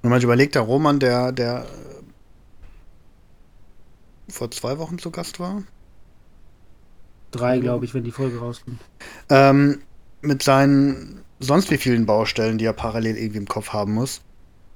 Wenn 0.00 0.10
man 0.10 0.18
sich 0.18 0.24
überlegt, 0.24 0.54
der 0.54 0.62
Roman, 0.62 0.98
der, 0.98 1.30
der 1.30 1.66
vor 4.30 4.50
zwei 4.50 4.78
Wochen 4.78 4.98
zu 4.98 5.10
Gast 5.10 5.40
war, 5.40 5.62
Drei, 7.38 7.58
glaube 7.58 7.84
ich, 7.84 7.94
wenn 7.94 8.04
die 8.04 8.12
Folge 8.12 8.38
rauskommt. 8.38 8.78
ähm, 9.28 9.80
mit 10.20 10.42
seinen 10.42 11.20
sonst 11.40 11.70
wie 11.70 11.76
vielen 11.76 12.06
Baustellen, 12.06 12.58
die 12.58 12.64
er 12.64 12.72
parallel 12.72 13.16
irgendwie 13.16 13.38
im 13.38 13.48
Kopf 13.48 13.70
haben 13.72 13.92
muss. 13.94 14.20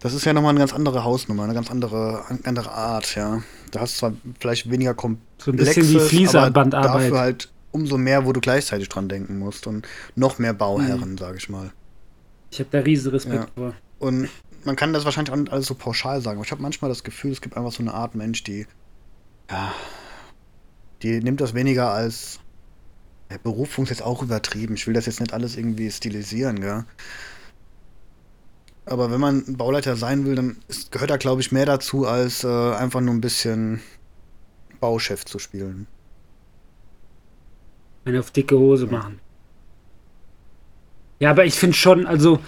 Das 0.01 0.15
ist 0.15 0.25
ja 0.25 0.33
nochmal 0.33 0.51
eine 0.51 0.61
ganz 0.61 0.73
andere 0.73 1.03
Hausnummer, 1.05 1.45
eine 1.45 1.55
ganz 1.55 1.71
andere, 1.71 2.23
andere 2.45 2.71
Art, 2.71 3.17
ja. 3.17 3.43
Da 3.73 3.81
hast 3.81 3.95
du 3.95 3.99
zwar 3.99 4.13
vielleicht 4.39 4.71
weniger 4.71 4.95
So 5.39 5.51
ein 5.51 5.57
bisschen 5.57 5.89
wie 5.89 5.99
dafür 6.27 7.19
halt 7.19 7.49
umso 7.73 7.99
mehr, 7.99 8.25
wo 8.25 8.33
du 8.33 8.41
gleichzeitig 8.41 8.89
dran 8.89 9.09
denken 9.09 9.39
musst 9.39 9.67
und 9.67 9.87
noch 10.15 10.39
mehr 10.39 10.53
Bauherren, 10.53 11.19
sag 11.19 11.37
ich 11.37 11.49
mal. 11.49 11.73
Ich 12.51 12.61
habe 12.61 12.69
da 12.71 12.79
riesen 12.81 13.11
Respekt 13.11 13.35
Ja. 13.35 13.47
vor. 13.55 13.75
Und 13.99 14.29
man 14.65 14.77
kann 14.77 14.93
das 14.93 15.05
wahrscheinlich 15.05 15.33
auch 15.33 15.37
nicht 15.37 15.53
alles 15.53 15.67
so 15.67 15.75
pauschal 15.75 16.21
sagen, 16.21 16.39
aber 16.39 16.45
ich 16.45 16.53
habe 16.53 16.63
manchmal 16.63 16.89
das 16.89 17.03
Gefühl, 17.05 17.33
es 17.33 17.41
gibt 17.41 17.57
einfach 17.57 17.73
so 17.73 17.83
eine 17.83 17.95
Art 17.95 18.15
Mensch, 18.15 18.43
die 18.45 18.67
Ja. 19.51 19.73
Die 21.03 21.21
nimmt 21.21 21.41
das 21.41 21.55
weniger 21.55 21.91
als. 21.93 22.41
Ja, 23.31 23.37
Berufung 23.43 23.85
ist 23.85 23.91
jetzt 23.91 24.03
auch 24.03 24.23
übertrieben. 24.23 24.75
Ich 24.75 24.87
will 24.87 24.95
das 24.95 25.07
jetzt 25.07 25.21
nicht 25.21 25.33
alles 25.33 25.57
irgendwie 25.57 25.91
stilisieren, 25.91 26.61
gell? 26.61 26.85
Aber 28.87 29.11
wenn 29.11 29.21
man 29.21 29.57
Bauleiter 29.57 29.97
sein 29.97 30.25
will, 30.25 30.35
dann 30.35 30.57
ist, 30.69 30.91
gehört 30.93 31.11
da, 31.11 31.19
glaube 31.19 31.43
ich, 31.43 31.53
mehr 31.53 31.67
dazu, 31.67 32.07
als 32.07 32.43
äh, 32.43 32.49
einfach 32.49 33.03
nur 33.03 33.13
ein 33.13 33.21
bisschen 33.21 33.83
Bauchef 34.81 35.27
zu 35.27 35.39
spielen. 35.39 35.87
Eine 38.07 38.21
auf 38.21 38.31
dicke 38.31 38.59
Hose 38.59 38.87
machen. 38.87 39.21
Ja, 41.19 41.31
aber 41.31 41.45
ich 41.45 41.55
finde 41.55 41.77
schon, 41.77 42.07
also. 42.07 42.39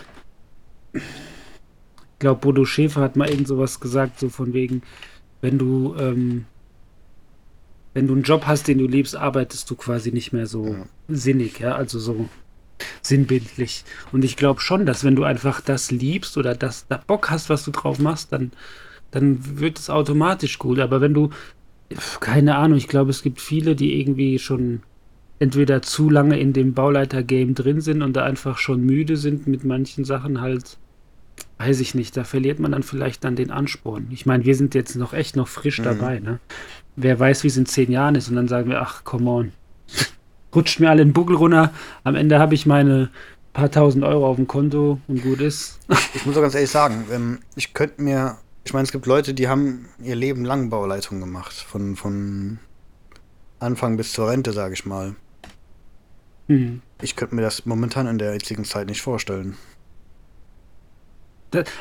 Ich 0.95 1.03
glaube, 2.19 2.41
Bodo 2.41 2.65
Schäfer 2.65 3.03
hat 3.03 3.17
mal 3.17 3.29
irgend 3.29 3.49
sowas 3.49 3.81
gesagt, 3.81 4.19
so 4.19 4.29
von 4.31 4.53
wegen, 4.55 4.83
wenn 5.41 5.59
du, 5.59 5.95
ähm, 5.99 6.47
wenn 7.95 8.07
du 8.07 8.15
einen 8.15 8.23
Job 8.23 8.45
hast, 8.47 8.69
den 8.69 8.79
du 8.79 8.87
liebst, 8.87 9.17
arbeitest 9.17 9.71
du 9.71 9.77
quasi 9.77 10.13
nicht 10.13 10.33
mehr 10.33 10.47
so 10.47 10.67
Ja. 10.67 10.87
sinnig, 11.09 11.59
ja, 11.61 11.75
also 11.75 11.99
so 11.99 12.29
sinnbildlich. 13.03 13.85
Und 14.13 14.25
ich 14.25 14.37
glaube 14.37 14.61
schon, 14.61 14.87
dass 14.87 15.05
wenn 15.05 15.17
du 15.17 15.25
einfach 15.25 15.61
das 15.61 15.91
liebst 15.91 16.37
oder 16.39 16.55
das 16.55 16.87
da 16.89 17.03
Bock 17.07 17.31
hast, 17.31 17.51
was 17.51 17.65
du 17.65 17.71
drauf 17.71 17.99
machst, 17.99 18.33
dann, 18.33 18.53
dann 19.11 19.59
wird 19.61 19.79
es 19.79 19.91
automatisch 19.91 20.59
gut. 20.59 20.79
Aber 20.79 21.01
wenn 21.01 21.15
du, 21.15 21.31
keine 22.21 22.57
Ahnung, 22.57 22.79
ich 22.79 22.89
glaube, 22.89 23.11
es 23.11 23.23
gibt 23.23 23.41
viele, 23.41 23.75
die 23.77 24.01
irgendwie 24.01 24.39
schon 24.39 24.83
entweder 25.39 25.83
zu 25.83 26.11
lange 26.11 26.39
in 26.39 26.53
dem 26.53 26.75
Bauleiter-Game 26.75 27.55
drin 27.55 27.81
sind 27.81 28.03
und 28.03 28.15
da 28.15 28.25
einfach 28.25 28.59
schon 28.59 28.83
müde 28.83 29.17
sind 29.17 29.47
mit 29.47 29.65
manchen 29.65 30.05
Sachen 30.05 30.41
halt, 30.41 30.79
weiß 31.59 31.81
ich 31.81 31.95
nicht, 31.95 32.17
da 32.17 32.25
verliert 32.25 32.59
man 32.59 32.73
dann 32.73 32.83
vielleicht 32.83 33.25
dann 33.25 33.37
den 33.37 33.51
Ansporn. 33.51 34.09
Ich 34.11 34.27
meine, 34.27 34.45
wir 34.45 34.55
sind 34.55 34.75
jetzt 34.75 34.97
noch 34.97 35.13
echt 35.13 35.37
noch 35.37 35.49
frisch 35.49 35.79
Mhm. 35.79 35.85
dabei, 35.85 36.19
ne? 36.21 36.41
Wer 36.97 37.19
weiß, 37.19 37.45
wie 37.45 37.49
es 37.49 37.57
in 37.57 37.67
zehn 37.67 37.91
Jahren 37.91 38.15
ist 38.15 38.29
und 38.29 38.37
dann 38.37 38.49
sagen 38.49 38.69
wir, 38.71 38.81
ach, 38.83 39.05
come 39.05 39.31
on. 39.31 39.53
Rutscht 40.55 40.81
mir 40.81 40.91
alle 40.91 41.05
den 41.05 41.13
Buckel 41.13 41.37
runter, 41.37 41.73
am 42.03 42.15
Ende 42.17 42.39
habe 42.39 42.55
ich 42.55 42.67
meine 42.67 43.11
paar 43.53 43.71
tausend 43.71 44.05
Euro 44.05 44.29
auf 44.29 44.37
dem 44.37 44.47
Konto 44.47 45.01
und 45.09 45.23
gut 45.23 45.41
ist. 45.41 45.79
Ich 46.15 46.25
muss 46.27 46.37
auch 46.37 46.41
ganz 46.41 46.55
ehrlich 46.55 46.71
sagen, 46.71 47.05
ähm, 47.13 47.39
ich 47.57 47.75
könnte 47.75 48.03
mir. 48.03 48.39
Ich 48.65 48.73
meine, 48.73 48.85
es 48.85 48.93
gibt 48.93 49.07
Leute, 49.07 49.33
die 49.35 49.49
haben 49.49 49.89
ihr 50.03 50.15
Leben 50.15 50.45
lang 50.45 50.69
Bauleitung 50.71 51.19
gemacht. 51.21 51.53
Von, 51.55 51.97
von 51.97 52.59
Anfang 53.59 53.97
bis 53.97 54.13
zur 54.13 54.29
Rente, 54.29 54.53
sage 54.53 54.75
ich 54.75 54.85
mal. 54.87 55.17
Hm. 56.49 56.83
Ich 57.01 57.17
könnte 57.17 57.35
mir 57.35 57.43
das 57.43 57.65
momentan 57.67 58.07
in 58.07 58.19
der 58.19 58.33
jetzigen 58.35 58.65
Zeit 58.65 58.89
nicht 58.89 59.03
vorstellen. 59.03 59.57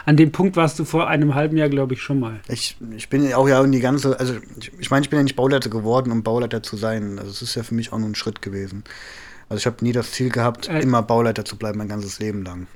An 0.06 0.18
dem 0.18 0.32
Punkt 0.32 0.56
warst 0.56 0.80
du 0.80 0.86
vor 0.86 1.08
einem 1.08 1.36
halben 1.36 1.56
Jahr, 1.58 1.70
glaube 1.70 1.94
ich, 1.94 2.02
schon 2.02 2.20
mal. 2.20 2.40
Ich, 2.48 2.78
ich 2.96 3.10
bin 3.10 3.32
auch 3.34 3.48
ja 3.48 3.64
in 3.64 3.72
die 3.72 3.80
ganze, 3.80 4.20
also 4.20 4.36
ich, 4.60 4.72
ich 4.80 4.90
meine, 4.92 5.04
ich 5.04 5.10
bin 5.10 5.18
ja 5.20 5.24
nicht 5.24 5.36
Bauleiter 5.36 5.70
geworden, 5.70 6.12
um 6.12 6.24
Bauleiter 6.24 6.64
zu 6.64 6.76
sein. 6.78 7.20
Also 7.20 7.32
es 7.32 7.42
ist 7.42 7.56
ja 7.56 7.64
für 7.64 7.76
mich 7.76 7.94
auch 7.94 7.98
nur 8.00 8.10
ein 8.10 8.16
Schritt 8.16 8.42
gewesen. 8.42 8.84
Also 9.48 9.60
ich 9.60 9.66
habe 9.66 9.84
nie 9.84 9.92
das 9.92 10.12
Ziel 10.12 10.30
gehabt, 10.30 10.68
Äh. 10.68 10.82
immer 10.82 11.02
Bauleiter 11.04 11.46
zu 11.46 11.58
bleiben 11.58 11.78
mein 11.78 11.88
ganzes 11.90 12.20
Leben 12.20 12.44
lang. 12.44 12.68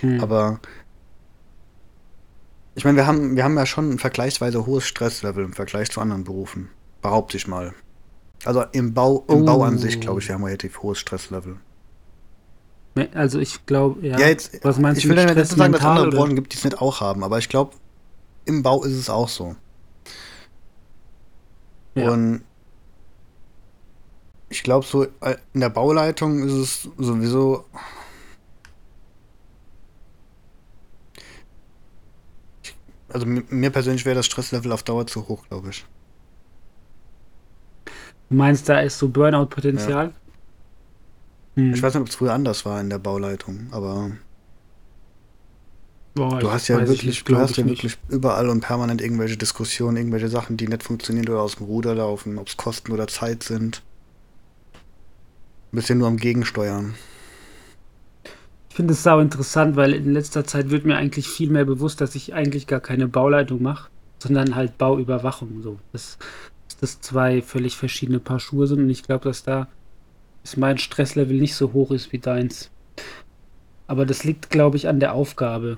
Hm. 0.00 0.20
Aber 0.20 0.60
ich 2.74 2.84
meine, 2.84 2.96
wir 2.96 3.06
haben, 3.06 3.36
wir 3.36 3.44
haben 3.44 3.56
ja 3.56 3.66
schon 3.66 3.90
ein 3.90 3.98
vergleichsweise 3.98 4.66
hohes 4.66 4.86
Stresslevel 4.86 5.44
im 5.44 5.52
Vergleich 5.52 5.90
zu 5.90 6.00
anderen 6.00 6.24
Berufen. 6.24 6.68
Behaupte 7.02 7.36
ich 7.36 7.46
mal. 7.48 7.74
Also 8.44 8.62
im 8.72 8.94
Bau, 8.94 9.24
im 9.28 9.42
Oh. 9.42 9.44
Bau 9.44 9.62
an 9.64 9.78
sich, 9.78 10.00
glaube 10.00 10.20
ich, 10.20 10.28
wir 10.28 10.34
haben 10.36 10.44
relativ 10.44 10.82
hohes 10.82 10.98
Stresslevel. 10.98 11.56
Also 13.14 13.38
ich 13.38 13.64
glaube, 13.66 14.04
ja. 14.06 14.18
Ja, 14.18 14.26
jetzt, 14.26 14.64
Was 14.64 14.78
meinst 14.78 14.98
ich 14.98 15.04
du 15.04 15.10
will 15.10 15.16
mit 15.16 15.24
damit 15.24 15.36
nicht 15.38 15.56
sagen, 15.56 15.72
dass 15.72 15.80
es 15.82 15.86
andere 15.86 16.08
oder? 16.08 16.16
Branchen 16.18 16.34
gibt, 16.34 16.52
die 16.52 16.56
es 16.56 16.64
nicht 16.64 16.80
auch 16.80 17.00
haben, 17.00 17.22
aber 17.22 17.38
ich 17.38 17.48
glaube, 17.48 17.76
im 18.44 18.62
Bau 18.62 18.82
ist 18.84 18.94
es 18.94 19.08
auch 19.08 19.28
so. 19.28 19.54
Ja. 21.94 22.10
Und 22.12 22.42
ich 24.48 24.62
glaube, 24.62 24.86
so 24.86 25.04
äh, 25.04 25.36
in 25.52 25.60
der 25.60 25.68
Bauleitung 25.70 26.42
ist 26.42 26.52
es 26.52 26.82
sowieso. 26.96 27.64
Ich- 32.62 32.74
Also 33.08 33.26
mi- 33.26 33.44
mir 33.50 33.70
persönlich 33.70 34.04
wäre 34.04 34.16
das 34.16 34.26
Stresslevel 34.26 34.72
auf 34.72 34.82
Dauer 34.82 35.06
zu 35.06 35.28
hoch, 35.28 35.46
glaube 35.48 35.70
ich. 35.70 35.84
Du 38.30 38.34
meinst, 38.36 38.68
da 38.68 38.80
ist 38.80 38.98
so 38.98 39.08
Burnout-Potenzial? 39.08 40.12
Hm. 41.58 41.74
Ich 41.74 41.82
weiß 41.82 41.94
nicht, 41.94 42.02
ob 42.02 42.08
es 42.08 42.14
früher 42.14 42.32
anders 42.32 42.64
war 42.64 42.80
in 42.80 42.88
der 42.88 43.00
Bauleitung, 43.00 43.66
aber 43.72 44.12
Boah, 46.14 46.38
du 46.38 46.52
hast 46.52 46.68
ja 46.68 46.78
wirklich, 46.78 47.02
nicht, 47.02 47.28
du 47.28 47.36
hast 47.36 47.56
ja 47.56 47.64
nicht. 47.64 47.82
wirklich 47.82 47.98
überall 48.08 48.48
und 48.48 48.60
permanent 48.60 49.02
irgendwelche 49.02 49.36
Diskussionen, 49.36 49.96
irgendwelche 49.96 50.28
Sachen, 50.28 50.56
die 50.56 50.68
nicht 50.68 50.84
funktionieren 50.84 51.28
oder 51.28 51.40
aus 51.40 51.56
dem 51.56 51.66
Ruder 51.66 51.96
laufen, 51.96 52.38
ob 52.38 52.46
es 52.46 52.56
Kosten 52.56 52.92
oder 52.92 53.08
Zeit 53.08 53.42
sind. 53.42 53.82
Bist 55.72 55.88
ja 55.88 55.96
nur 55.96 56.06
am 56.06 56.16
Gegensteuern. 56.16 56.94
Ich 58.70 58.76
finde 58.76 58.92
es 58.92 59.02
sau 59.02 59.18
interessant, 59.18 59.74
weil 59.74 59.94
in 59.94 60.12
letzter 60.12 60.44
Zeit 60.44 60.70
wird 60.70 60.84
mir 60.84 60.96
eigentlich 60.96 61.28
viel 61.28 61.50
mehr 61.50 61.64
bewusst, 61.64 62.00
dass 62.00 62.14
ich 62.14 62.34
eigentlich 62.34 62.68
gar 62.68 62.80
keine 62.80 63.08
Bauleitung 63.08 63.60
mache, 63.62 63.90
sondern 64.22 64.54
halt 64.54 64.78
Bauüberwachung. 64.78 65.60
So. 65.62 65.80
Das, 65.90 66.18
dass 66.68 66.76
das 66.76 67.00
zwei 67.00 67.42
völlig 67.42 67.76
verschiedene 67.76 68.20
Paar 68.20 68.38
Schuhe 68.38 68.68
sind 68.68 68.78
und 68.78 68.90
ich 68.90 69.02
glaube, 69.02 69.24
dass 69.24 69.42
da 69.42 69.66
dass 70.48 70.56
mein 70.56 70.78
Stresslevel 70.78 71.36
nicht 71.36 71.54
so 71.54 71.74
hoch 71.74 71.90
ist 71.90 72.10
wie 72.10 72.18
deins. 72.18 72.70
Aber 73.86 74.06
das 74.06 74.24
liegt, 74.24 74.48
glaube 74.48 74.78
ich, 74.78 74.88
an 74.88 74.98
der 74.98 75.12
Aufgabe. 75.12 75.76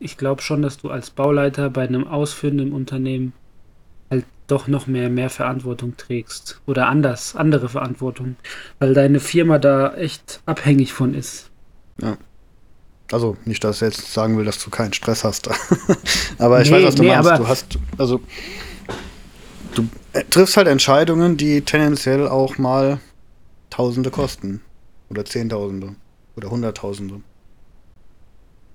Ich 0.00 0.16
glaube 0.16 0.42
schon, 0.42 0.62
dass 0.62 0.78
du 0.78 0.90
als 0.90 1.10
Bauleiter 1.10 1.70
bei 1.70 1.86
einem 1.86 2.08
ausführenden 2.08 2.72
Unternehmen 2.72 3.32
halt 4.10 4.24
doch 4.48 4.66
noch 4.66 4.88
mehr, 4.88 5.10
mehr 5.10 5.30
Verantwortung 5.30 5.96
trägst. 5.96 6.60
Oder 6.66 6.88
anders, 6.88 7.36
andere 7.36 7.68
Verantwortung. 7.68 8.34
Weil 8.80 8.94
deine 8.94 9.20
Firma 9.20 9.60
da 9.60 9.94
echt 9.94 10.40
abhängig 10.44 10.92
von 10.92 11.14
ist. 11.14 11.50
Also, 13.12 13.36
nicht, 13.44 13.62
dass 13.62 13.76
ich 13.76 13.82
jetzt 13.82 14.12
sagen 14.12 14.38
will, 14.38 14.44
dass 14.44 14.62
du 14.64 14.70
keinen 14.70 14.92
Stress 14.92 15.22
hast. 15.22 15.48
aber 16.38 16.62
ich 16.62 16.70
Nee, 16.70 16.78
weiß, 16.78 16.84
was 16.84 16.94
du 16.96 17.02
nee, 17.04 17.10
meinst. 17.10 17.38
Du 17.38 17.46
hast, 17.46 17.78
also, 17.96 18.20
du 19.76 19.88
äh, 20.14 20.24
triffst 20.24 20.56
halt 20.56 20.66
Entscheidungen, 20.66 21.36
die 21.36 21.60
tendenziell 21.60 22.26
auch 22.26 22.58
mal 22.58 22.98
Tausende 23.80 24.10
kosten. 24.10 24.60
Oder 25.08 25.24
Zehntausende. 25.24 25.94
Oder 26.36 26.50
Hunderttausende. 26.50 27.22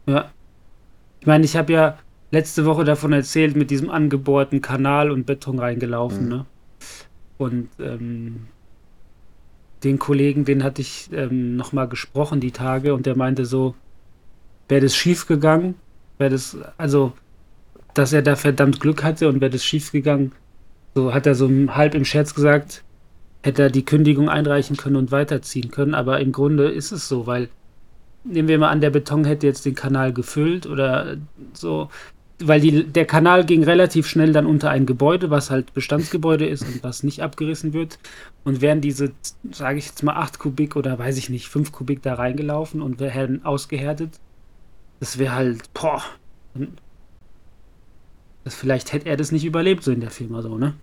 Ja. 0.07 0.31
Ich 1.19 1.27
meine, 1.27 1.45
ich 1.45 1.55
habe 1.55 1.73
ja 1.73 1.99
letzte 2.31 2.65
Woche 2.65 2.83
davon 2.85 3.13
erzählt, 3.13 3.55
mit 3.55 3.69
diesem 3.69 3.91
angebohrten 3.91 4.61
Kanal 4.61 5.11
und 5.11 5.27
Beton 5.27 5.59
reingelaufen, 5.59 6.23
Mhm. 6.23 6.29
ne? 6.29 6.45
Und 7.37 7.69
ähm, 7.79 8.47
den 9.83 9.99
Kollegen, 9.99 10.43
den 10.43 10.63
hatte 10.63 10.81
ich 10.81 11.09
ähm, 11.13 11.55
nochmal 11.55 11.87
gesprochen 11.87 12.39
die 12.39 12.51
Tage 12.51 12.95
und 12.95 13.05
der 13.05 13.15
meinte 13.15 13.45
so, 13.45 13.75
wäre 14.67 14.81
das 14.81 14.95
schief 14.95 15.27
gegangen, 15.27 15.75
wäre 16.17 16.31
das, 16.31 16.57
also, 16.77 17.13
dass 17.93 18.11
er 18.11 18.23
da 18.23 18.35
verdammt 18.35 18.79
Glück 18.79 19.03
hatte 19.03 19.29
und 19.29 19.39
wäre 19.39 19.51
das 19.51 19.63
schief 19.63 19.91
gegangen, 19.91 20.31
so 20.95 21.13
hat 21.13 21.27
er 21.27 21.35
so 21.35 21.47
halb 21.67 21.93
im 21.93 22.05
Scherz 22.05 22.33
gesagt, 22.33 22.83
hätte 23.45 23.63
er 23.63 23.69
die 23.69 23.85
Kündigung 23.85 24.29
einreichen 24.29 24.77
können 24.77 24.95
und 24.95 25.11
weiterziehen 25.11 25.71
können, 25.71 25.93
aber 25.93 26.19
im 26.19 26.31
Grunde 26.31 26.69
ist 26.69 26.91
es 26.91 27.07
so, 27.07 27.27
weil 27.27 27.49
nehmen 28.23 28.47
wir 28.47 28.57
mal 28.57 28.69
an, 28.69 28.81
der 28.81 28.89
Beton 28.89 29.23
hätte 29.23 29.47
jetzt 29.47 29.65
den 29.65 29.75
Kanal 29.75 30.11
gefüllt 30.11 30.65
oder 30.65 31.17
so, 31.53 31.89
weil 32.39 32.59
die, 32.59 32.83
der 32.83 33.05
Kanal 33.05 33.45
ging 33.45 33.63
relativ 33.63 34.07
schnell 34.07 34.33
dann 34.33 34.45
unter 34.45 34.69
ein 34.69 34.85
Gebäude, 34.85 35.29
was 35.29 35.51
halt 35.51 35.73
Bestandsgebäude 35.73 36.45
ist 36.45 36.63
und 36.63 36.83
was 36.83 37.03
nicht 37.03 37.21
abgerissen 37.21 37.71
wird. 37.71 37.97
Und 38.43 38.61
wären 38.61 38.81
diese, 38.81 39.11
sage 39.51 39.79
ich 39.79 39.85
jetzt 39.87 40.03
mal, 40.03 40.15
8 40.15 40.39
Kubik 40.39 40.75
oder 40.75 40.99
weiß 40.99 41.17
ich 41.17 41.29
nicht, 41.29 41.47
5 41.47 41.71
Kubik 41.71 42.01
da 42.01 42.15
reingelaufen 42.15 42.81
und 42.81 42.99
wären 42.99 43.45
ausgehärtet, 43.45 44.19
das 44.99 45.17
wäre 45.17 45.35
halt, 45.35 45.73
boah. 45.73 46.03
Das, 48.43 48.55
vielleicht 48.55 48.91
hätte 48.91 49.07
er 49.07 49.17
das 49.17 49.31
nicht 49.31 49.45
überlebt, 49.45 49.83
so 49.83 49.91
in 49.91 50.01
der 50.01 50.11
Firma 50.11 50.41
so, 50.41 50.57
ne? 50.57 50.73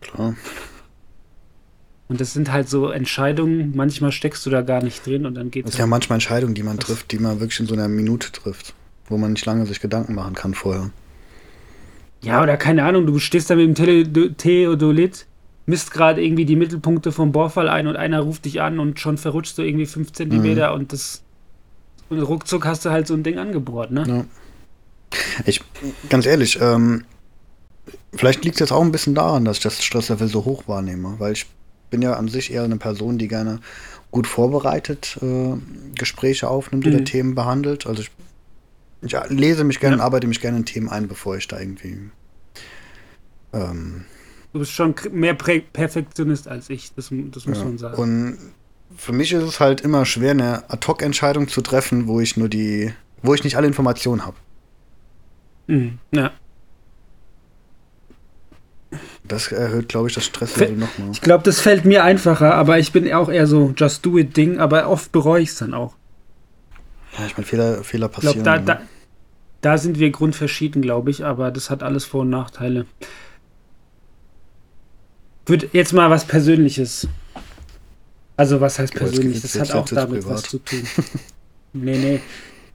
Klar. 0.00 0.34
Und 2.08 2.20
das 2.20 2.34
sind 2.34 2.52
halt 2.52 2.68
so 2.68 2.90
Entscheidungen, 2.90 3.72
manchmal 3.74 4.12
steckst 4.12 4.44
du 4.44 4.50
da 4.50 4.60
gar 4.60 4.82
nicht 4.82 5.06
drin 5.06 5.24
und 5.24 5.34
dann 5.34 5.50
geht 5.50 5.64
Das 5.64 5.70
es 5.70 5.76
sind 5.76 5.84
ja 5.84 5.86
manchmal 5.86 6.16
Entscheidungen, 6.16 6.54
die 6.54 6.62
man 6.62 6.78
trifft, 6.78 7.10
die 7.12 7.18
man 7.18 7.40
wirklich 7.40 7.60
in 7.60 7.66
so 7.66 7.74
einer 7.74 7.88
Minute 7.88 8.30
trifft. 8.30 8.74
Wo 9.06 9.16
man 9.16 9.32
nicht 9.32 9.44
lange 9.44 9.66
sich 9.66 9.80
Gedanken 9.80 10.14
machen 10.14 10.34
kann 10.34 10.54
vorher. 10.54 10.90
Ja, 12.22 12.42
oder 12.42 12.56
keine 12.56 12.84
Ahnung, 12.84 13.06
du 13.06 13.18
stehst 13.18 13.50
da 13.50 13.54
mit 13.54 13.66
dem 13.66 13.74
Tele 13.74 14.34
Theodolit, 14.34 15.26
misst 15.66 15.90
gerade 15.90 16.24
irgendwie 16.24 16.46
die 16.46 16.56
Mittelpunkte 16.56 17.12
vom 17.12 17.32
Bohrfall 17.32 17.68
ein 17.68 17.86
und 17.86 17.96
einer 17.96 18.20
ruft 18.20 18.46
dich 18.46 18.62
an 18.62 18.78
und 18.78 18.98
schon 18.98 19.18
verrutscht 19.18 19.58
du 19.58 19.62
irgendwie 19.62 19.86
5 19.86 20.12
Zentimeter 20.12 20.72
und 20.72 20.92
das 20.92 21.22
und 22.08 22.20
ruckzuck 22.20 22.66
hast 22.66 22.84
du 22.84 22.90
halt 22.90 23.06
so 23.06 23.14
ein 23.14 23.22
Ding 23.22 23.38
angebohrt, 23.38 23.90
ne? 23.90 24.04
Ja. 24.06 24.24
Ich, 25.46 25.60
ganz 26.08 26.26
ehrlich, 26.26 26.58
ähm, 26.60 27.04
vielleicht 28.14 28.44
liegt 28.44 28.56
es 28.56 28.60
jetzt 28.60 28.72
auch 28.72 28.82
ein 28.82 28.92
bisschen 28.92 29.14
daran, 29.14 29.44
dass 29.44 29.58
ich 29.58 29.62
das 29.62 29.82
Stresslevel 29.82 30.28
so 30.28 30.44
hoch 30.44 30.64
wahrnehme, 30.66 31.14
weil 31.18 31.32
ich 31.32 31.46
bin 31.94 32.02
ja 32.02 32.14
an 32.14 32.26
sich 32.26 32.52
eher 32.52 32.64
eine 32.64 32.76
Person, 32.76 33.18
die 33.18 33.28
gerne 33.28 33.60
gut 34.10 34.26
vorbereitet 34.26 35.16
äh, 35.22 35.54
Gespräche 35.96 36.48
aufnimmt 36.48 36.84
oder 36.88 36.98
Mhm. 36.98 37.04
Themen 37.04 37.34
behandelt. 37.36 37.86
Also 37.86 38.02
ich, 38.02 38.10
ich 39.02 39.14
lese 39.28 39.62
mich 39.62 39.78
gerne 39.78 39.94
Ja. 39.96 40.00
und 40.02 40.04
arbeite 40.04 40.26
mich 40.26 40.40
gerne 40.40 40.56
in 40.58 40.64
Themen 40.64 40.88
ein, 40.88 41.06
bevor 41.06 41.36
ich 41.36 41.46
da 41.46 41.60
irgendwie 41.60 42.10
ähm, 43.52 44.06
Du 44.52 44.58
bist 44.58 44.72
schon 44.72 44.94
mehr 45.12 45.34
Prä 45.34 45.60
Perfektionist 45.72 46.48
als 46.48 46.68
ich, 46.68 46.92
das, 46.94 47.10
das 47.30 47.46
muss 47.46 47.58
Ja. 47.58 47.64
man 47.64 47.78
sagen. 47.78 47.96
Und 47.96 48.38
für 48.96 49.12
mich 49.12 49.32
ist 49.32 49.44
es 49.44 49.60
halt 49.60 49.80
immer 49.82 50.04
schwer, 50.04 50.32
eine 50.32 50.68
Ad-Hoc-Entscheidung 50.70 51.46
zu 51.46 51.60
treffen, 51.60 52.08
wo 52.08 52.18
ich 52.20 52.36
nur 52.36 52.48
die, 52.48 52.92
wo 53.22 53.34
ich 53.34 53.44
nicht 53.44 53.56
alle 53.56 53.68
Informationen 53.68 54.26
habe. 54.26 54.36
Mhm. 55.68 55.98
Ja. 56.12 56.32
Das 59.26 59.50
erhöht, 59.52 59.88
glaube 59.88 60.08
ich, 60.08 60.14
das 60.14 60.26
Stresslevel 60.26 60.76
nochmal. 60.76 61.10
Ich 61.12 61.20
glaube, 61.22 61.42
das 61.44 61.60
fällt 61.60 61.84
mir 61.86 62.04
einfacher, 62.04 62.54
aber 62.54 62.78
ich 62.78 62.92
bin 62.92 63.10
auch 63.12 63.30
eher 63.30 63.46
so 63.46 63.72
Just 63.76 64.04
Do 64.04 64.18
It 64.18 64.36
Ding, 64.36 64.58
aber 64.58 64.88
oft 64.88 65.12
bereue 65.12 65.42
ich 65.42 65.48
es 65.50 65.56
dann 65.56 65.72
auch. 65.72 65.94
Ja, 67.18 67.26
ich 67.26 67.36
meine, 67.36 67.46
Fehler, 67.46 67.84
Fehler 67.84 68.10
Ich 68.12 68.20
glaube, 68.20 68.38
passieren. 68.40 68.44
da, 68.44 68.56
ja. 68.56 68.60
da, 68.62 68.80
da 69.62 69.78
sind 69.78 69.98
wir 69.98 70.10
grundverschieden, 70.10 70.82
glaube 70.82 71.10
ich, 71.10 71.24
aber 71.24 71.50
das 71.50 71.70
hat 71.70 71.82
alles 71.82 72.04
Vor- 72.04 72.20
und 72.22 72.30
Nachteile. 72.30 72.84
Wird 75.46 75.68
jetzt 75.72 75.92
mal 75.92 76.10
was 76.10 76.24
Persönliches. 76.26 77.08
Also, 78.36 78.60
was 78.60 78.78
heißt 78.78 78.94
Oh, 78.96 78.98
persönlich? 78.98 79.40
Das 79.42 79.58
hat 79.58 79.72
auch 79.72 79.86
damit 79.86 80.26
was 80.28 80.42
zu 80.42 80.58
tun. 80.58 80.82
nee, 81.72 81.96
nee. 81.96 82.20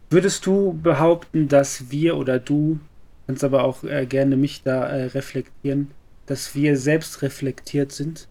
Würdest 0.09 0.45
du 0.45 0.79
behaupten, 0.81 1.47
dass 1.47 1.91
wir 1.91 2.17
oder 2.17 2.39
du, 2.39 2.79
kannst 3.27 3.43
aber 3.43 3.63
auch 3.63 3.83
äh, 3.83 4.05
gerne 4.07 4.37
mich 4.37 4.63
da 4.63 4.87
äh, 4.87 5.05
reflektieren, 5.05 5.91
dass 6.29 6.53
wir 6.53 6.77
selbst 6.77 7.23
reflektiert 7.23 7.91
sind? 7.91 8.27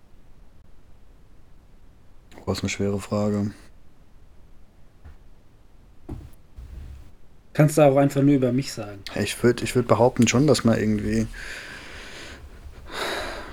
Ist 2.47 2.63
eine 2.63 2.71
schwere 2.71 2.99
Frage. 2.99 3.51
Kannst 7.53 7.77
du 7.77 7.83
auch 7.83 7.97
einfach 7.97 8.23
nur 8.23 8.37
über 8.37 8.53
mich 8.53 8.73
sagen. 8.73 9.01
Ja, 9.15 9.21
Ich 9.21 9.43
würde 9.43 9.65
ich 9.65 9.75
würd 9.75 9.87
behaupten 9.87 10.29
schon, 10.29 10.47
dass 10.47 10.65
man 10.65 10.79
irgendwie. 10.79 11.27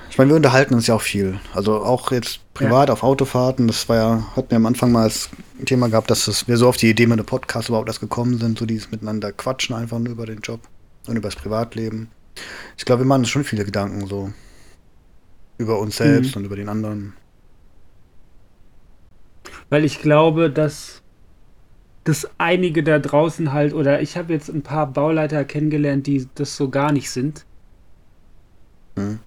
Ich 0.10 0.18
meine, 0.18 0.30
wir 0.30 0.36
unterhalten 0.38 0.76
uns 0.76 0.88
ja 0.88 0.96
auch 0.96 1.02
viel. 1.02 1.40
Also 1.54 1.84
auch 1.84 2.12
jetzt 2.12 2.40
privat 2.54 2.90
auf 2.90 3.04
Autofahrten. 3.04 3.68
Das 3.68 3.90
war 3.90 3.96
ja, 3.98 4.36
hatten 4.36 4.52
wir 4.52 4.58
am 4.58 4.66
Anfang 4.68 4.92
mal 4.94 5.04
als 5.04 5.30
Thema 5.66 5.90
gehabt, 5.90 6.10
dass 6.10 6.28
es, 6.28 6.48
wir 6.48 6.56
so 6.56 6.70
auf 6.70 6.78
die 6.78 6.90
Idee 6.90 7.08
mit 7.08 7.20
dem 7.20 7.26
Podcast 7.26 7.68
überhaupt 7.68 7.90
erst 7.90 8.00
gekommen 8.00 8.38
sind, 8.38 8.60
so 8.60 8.66
dieses 8.66 8.92
Miteinander 8.92 9.34
quatschen 9.34 9.76
einfach 9.76 10.00
nur 10.00 10.14
über 10.14 10.26
den 10.28 10.40
Job 10.40 10.62
und 11.08 11.18
über 11.18 11.28
das 11.28 11.36
Privatleben. 11.36 12.12
Ich 12.78 12.86
glaube, 12.86 13.02
wir 13.04 13.08
machen 13.08 13.22
uns 13.22 13.30
schon 13.30 13.44
viele 13.44 13.66
Gedanken 13.66 14.08
so. 14.08 14.32
Über 15.58 15.80
uns 15.80 15.98
selbst 15.98 16.36
Mhm. 16.36 16.40
und 16.42 16.46
über 16.46 16.56
den 16.56 16.70
anderen. 16.70 17.14
Weil 19.70 19.86
ich 19.86 20.02
glaube, 20.02 20.50
dass, 20.52 21.02
dass 22.04 22.30
einige 22.38 22.84
da 22.84 23.00
draußen 23.00 23.52
halt, 23.54 23.74
oder 23.74 24.02
ich 24.02 24.18
habe 24.18 24.34
jetzt 24.34 24.50
ein 24.50 24.64
paar 24.64 24.88
Bauleiter 24.88 25.44
kennengelernt, 25.46 26.08
die 26.08 26.28
das 26.36 26.56
so 26.56 26.70
gar 26.70 26.92
nicht 26.92 27.10
sind. 27.12 27.46
Hm. 28.98 29.20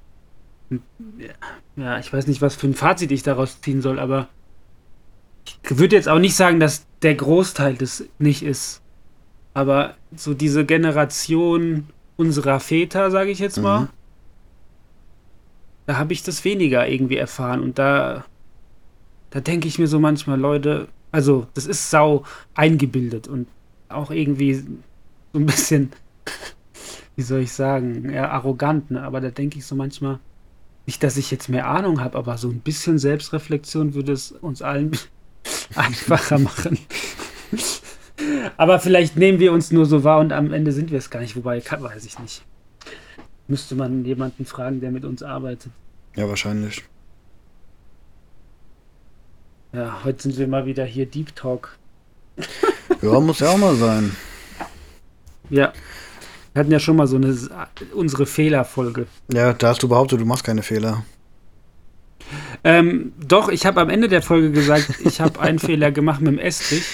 Ja, 1.77 1.99
ich 1.99 2.13
weiß 2.13 2.27
nicht, 2.27 2.43
was 2.43 2.57
für 2.57 2.67
ein 2.67 2.75
Fazit 2.75 3.11
ich 3.11 3.23
daraus 3.23 3.61
ziehen 3.61 3.81
soll, 3.81 3.99
aber 3.99 4.29
ich 5.47 5.79
würde 5.79 5.97
jetzt 5.97 6.09
auch 6.09 6.19
nicht 6.19 6.37
sagen, 6.37 6.61
dass 6.61 6.87
der 7.03 7.15
Großteil 7.15 7.75
das 7.75 8.05
nicht 8.19 8.43
ist. 8.43 8.83
Aber 9.55 9.97
so 10.15 10.35
diese 10.35 10.65
Generation 10.67 11.89
unserer 12.19 12.61
Väter, 12.61 13.11
sage 13.11 13.31
ich 13.31 13.39
jetzt 13.39 13.59
mal, 13.59 13.83
Mhm. 13.83 13.89
da 15.87 15.97
habe 15.97 16.13
ich 16.13 16.23
das 16.23 16.45
weniger 16.45 16.87
irgendwie 16.87 17.17
erfahren. 17.17 17.63
Und 17.63 17.79
da, 17.79 18.25
da 19.31 19.41
denke 19.41 19.69
ich 19.69 19.79
mir 19.79 19.87
so 19.87 19.99
manchmal, 20.01 20.39
Leute, 20.39 20.89
also 21.13 21.47
das 21.55 21.65
ist 21.67 21.91
sau 21.91 22.25
eingebildet 22.55 23.29
und 23.29 23.47
auch 23.89 24.11
irgendwie 24.11 24.55
so 24.55 24.67
ein 25.35 25.47
bisschen, 25.47 25.93
wie 27.17 27.23
soll 27.23 27.41
ich 27.41 27.53
sagen, 27.53 28.11
eher 28.11 28.33
arrogant, 28.33 28.91
ne? 28.91 29.03
aber 29.03 29.21
da 29.21 29.31
denke 29.31 29.59
ich 29.59 29.67
so 29.67 29.75
manchmal, 29.75 30.19
nicht, 30.87 31.03
dass 31.03 31.17
ich 31.17 31.31
jetzt 31.31 31.49
mehr 31.49 31.69
Ahnung 31.69 32.01
habe, 32.01 32.19
aber 32.19 32.37
so 32.39 32.49
ein 32.49 32.61
bisschen 32.61 32.99
Selbstreflexion 32.99 33.95
würde 33.95 34.13
es 34.13 34.33
uns 34.33 34.61
allen 34.63 34.91
einfacher 35.75 36.39
machen. 36.39 36.79
Aber 38.57 38.79
vielleicht 38.79 39.17
nehmen 39.17 39.39
wir 39.39 39.53
uns 39.53 39.71
nur 39.71 39.87
so 39.87 40.05
wahr 40.05 40.21
und 40.21 40.33
am 40.33 40.53
Ende 40.53 40.73
sind 40.73 40.91
wir 40.91 40.99
es 40.99 41.11
gar 41.11 41.21
nicht, 41.21 41.37
wobei, 41.37 41.63
weiß 41.65 42.05
ich 42.05 42.19
nicht. 42.19 42.43
Müsste 43.47 43.75
man 43.75 44.05
jemanden 44.05 44.45
fragen, 44.45 44.81
der 44.81 44.91
mit 44.91 45.05
uns 45.05 45.23
arbeitet. 45.23 45.73
Ja, 46.17 46.29
wahrscheinlich. 46.29 46.85
Ja, 49.73 50.03
heute 50.05 50.23
sind 50.23 50.39
wir 50.39 50.49
mal 50.49 50.67
wieder 50.67 50.85
hier 50.85 51.07
Deep 51.07 51.35
Talk. 51.35 51.77
Ja, 53.01 53.21
muss 53.21 53.39
ja 53.39 53.51
auch 53.51 53.59
mal 53.59 53.77
sein. 53.77 54.17
Ja. 55.51 55.73
Wir 56.53 56.61
hatten 56.61 56.73
ja 56.73 56.81
schon 56.81 56.97
mal 56.97 57.07
so 57.07 57.15
eine 57.15 57.37
unsere 57.95 58.27
Fehlerfolge. 58.27 59.07
Ja, 59.33 59.53
da 59.53 59.69
hast 59.69 59.85
du 59.85 59.89
behauptet, 59.89 60.21
du 60.21 60.25
machst 60.25 60.43
keine 60.43 60.65
Fehler. 60.65 61.05
Ähm, 62.65 63.13
doch, 63.25 63.51
ich 63.51 63.67
habe 63.67 63.81
am 63.81 63.89
Ende 63.89 64.09
der 64.09 64.23
Folge 64.23 64.51
gesagt, 64.51 64.95
ich 65.05 65.21
habe 65.21 65.39
einen 65.39 65.59
Fehler 65.61 65.93
gemacht 65.93 66.21
mit 66.21 66.33
dem 66.33 66.39
Estrich 66.41 66.85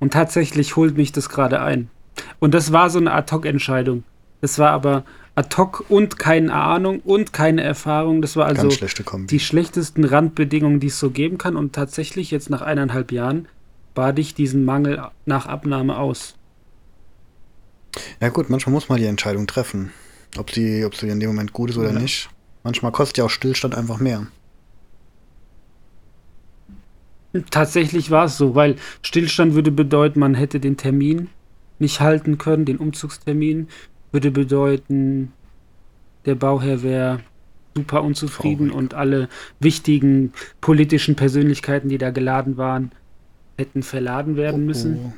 und 0.00 0.12
tatsächlich 0.12 0.76
holt 0.76 0.96
mich 0.96 1.12
das 1.12 1.28
gerade 1.28 1.60
ein. 1.60 1.90
Und 2.38 2.54
das 2.54 2.72
war 2.72 2.90
so 2.90 2.98
eine 2.98 3.12
Ad-Hoc-Entscheidung. 3.12 4.04
Das 4.40 4.58
war 4.58 4.70
aber 4.70 5.04
Ad-Hoc 5.34 5.84
und 5.88 6.18
keine 6.18 6.52
Ahnung 6.52 7.00
und 7.00 7.32
keine 7.32 7.62
Erfahrung. 7.62 8.22
Das 8.22 8.36
war 8.36 8.46
also 8.46 8.70
schlechte 8.70 9.04
die 9.30 9.40
schlechtesten 9.40 10.04
Randbedingungen, 10.04 10.80
die 10.80 10.88
es 10.88 10.98
so 10.98 11.10
geben 11.10 11.38
kann. 11.38 11.56
Und 11.56 11.72
tatsächlich 11.72 12.30
jetzt 12.30 12.50
nach 12.50 12.62
eineinhalb 12.62 13.12
Jahren 13.12 13.46
bade 13.94 14.20
ich 14.20 14.34
diesen 14.34 14.64
Mangel 14.64 15.02
nach 15.26 15.46
Abnahme 15.46 15.96
aus. 15.98 16.34
Ja 18.20 18.28
gut, 18.28 18.50
manchmal 18.50 18.72
muss 18.72 18.88
man 18.88 18.98
die 18.98 19.06
Entscheidung 19.06 19.46
treffen. 19.46 19.92
Ob 20.36 20.50
sie, 20.50 20.84
ob 20.84 20.94
sie 20.94 21.08
in 21.08 21.20
dem 21.20 21.30
Moment 21.30 21.52
gut 21.52 21.70
ist 21.70 21.78
oder 21.78 21.92
Ja. 21.92 21.98
nicht. 21.98 22.28
Manchmal 22.64 22.92
kostet 22.92 23.18
ja 23.18 23.24
auch 23.24 23.30
Stillstand 23.30 23.74
einfach 23.74 23.98
mehr. 23.98 24.26
Tatsächlich 27.50 28.10
war 28.10 28.24
es 28.24 28.38
so, 28.38 28.54
weil 28.54 28.76
Stillstand 29.02 29.54
würde 29.54 29.70
bedeuten, 29.70 30.20
man 30.20 30.34
hätte 30.34 30.60
den 30.60 30.76
Termin 30.76 31.28
nicht 31.78 32.00
halten 32.00 32.38
können, 32.38 32.64
den 32.64 32.78
Umzugstermin, 32.78 33.68
würde 34.12 34.30
bedeuten, 34.30 35.32
der 36.24 36.34
Bauherr 36.34 36.82
wäre 36.82 37.20
super 37.76 38.02
unzufrieden 38.02 38.68
Traurig. 38.68 38.82
und 38.82 38.94
alle 38.94 39.28
wichtigen 39.60 40.32
politischen 40.60 41.16
Persönlichkeiten, 41.16 41.88
die 41.88 41.98
da 41.98 42.10
geladen 42.10 42.56
waren, 42.56 42.92
hätten 43.56 43.82
verladen 43.82 44.36
werden 44.36 44.64
müssen. 44.66 45.12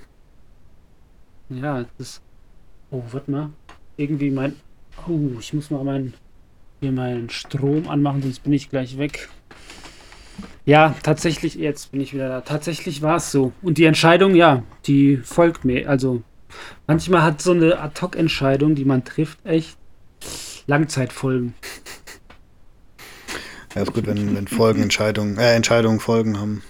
Oh, 1.48 1.54
Ja, 1.54 1.86
das. 1.96 2.20
Oh, 2.90 3.02
warte 3.12 3.30
mal. 3.30 3.50
Irgendwie 3.96 4.30
mein. 4.30 4.56
Oh, 5.06 5.38
ich 5.38 5.54
muss 5.54 5.70
mal 5.70 5.84
meinen 5.84 6.14
hier 6.80 6.92
meinen 6.92 7.28
Strom 7.30 7.88
anmachen, 7.88 8.22
sonst 8.22 8.42
bin 8.42 8.52
ich 8.52 8.70
gleich 8.70 8.98
weg. 8.98 9.28
Ja, 10.64 10.94
tatsächlich, 11.02 11.54
jetzt 11.54 11.92
bin 11.92 12.00
ich 12.00 12.12
wieder 12.12 12.28
da. 12.28 12.40
Tatsächlich 12.42 13.02
war 13.02 13.16
es 13.16 13.32
so. 13.32 13.52
Und 13.62 13.78
die 13.78 13.84
Entscheidung, 13.84 14.34
ja, 14.34 14.62
die 14.86 15.16
folgt 15.16 15.64
mir. 15.64 15.88
Also, 15.88 16.22
manchmal 16.86 17.22
hat 17.22 17.40
so 17.40 17.52
eine 17.52 17.80
Ad-Hoc-Entscheidung, 17.80 18.74
die 18.74 18.84
man 18.84 19.04
trifft, 19.04 19.44
echt 19.44 19.76
Langzeitfolgen. 20.66 21.54
Ja, 23.74 23.82
ist 23.82 23.92
gut, 23.92 24.06
wenn, 24.06 24.34
wenn 24.34 24.48
Folgen 24.48 24.82
Entscheidungen, 24.82 25.38
äh, 25.38 25.54
Entscheidungen 25.54 26.00
Folgen 26.00 26.38
haben. 26.38 26.62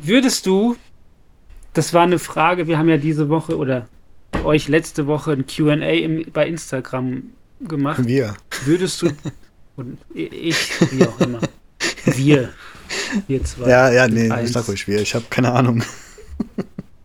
Würdest 0.00 0.46
du, 0.46 0.76
das 1.74 1.92
war 1.92 2.02
eine 2.02 2.18
Frage, 2.18 2.66
wir 2.66 2.78
haben 2.78 2.88
ja 2.88 2.96
diese 2.96 3.28
Woche 3.28 3.56
oder 3.56 3.88
euch 4.44 4.68
letzte 4.68 5.06
Woche 5.06 5.32
ein 5.32 5.46
QA 5.46 6.30
bei 6.32 6.46
Instagram 6.46 7.24
gemacht. 7.60 8.06
Wir. 8.06 8.34
Würdest 8.64 9.02
du, 9.02 9.10
und 9.76 9.98
ich, 10.14 10.70
wie 10.92 11.04
auch 11.04 11.20
immer, 11.20 11.40
wir, 12.04 12.50
wir 13.26 13.44
zwei, 13.44 13.68
Ja, 13.68 13.90
ja, 13.92 14.08
nee, 14.08 14.30
Eins. 14.30 14.52
sag 14.52 14.68
ruhig 14.68 14.86
wir. 14.88 15.00
Ich 15.00 15.14
habe 15.14 15.24
keine 15.30 15.52
Ahnung. 15.52 15.82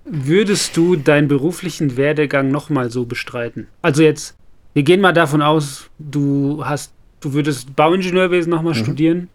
würdest 0.06 0.76
du 0.78 0.96
deinen 0.96 1.28
beruflichen 1.28 1.98
Werdegang 1.98 2.52
nochmal 2.52 2.90
so 2.92 3.06
bestreiten? 3.06 3.68
Also 3.82 4.04
jetzt, 4.04 4.36
wir 4.74 4.84
gehen 4.84 5.02
mal 5.02 5.14
davon 5.14 5.42
aus, 5.42 5.90
du 6.00 6.64
hast, 6.66 6.94
du 7.22 7.34
würdest 7.34 7.76
Bauingenieurwesen 7.76 8.50
nochmal 8.50 8.74
Mhm. 8.74 8.84
studieren. 8.84 9.30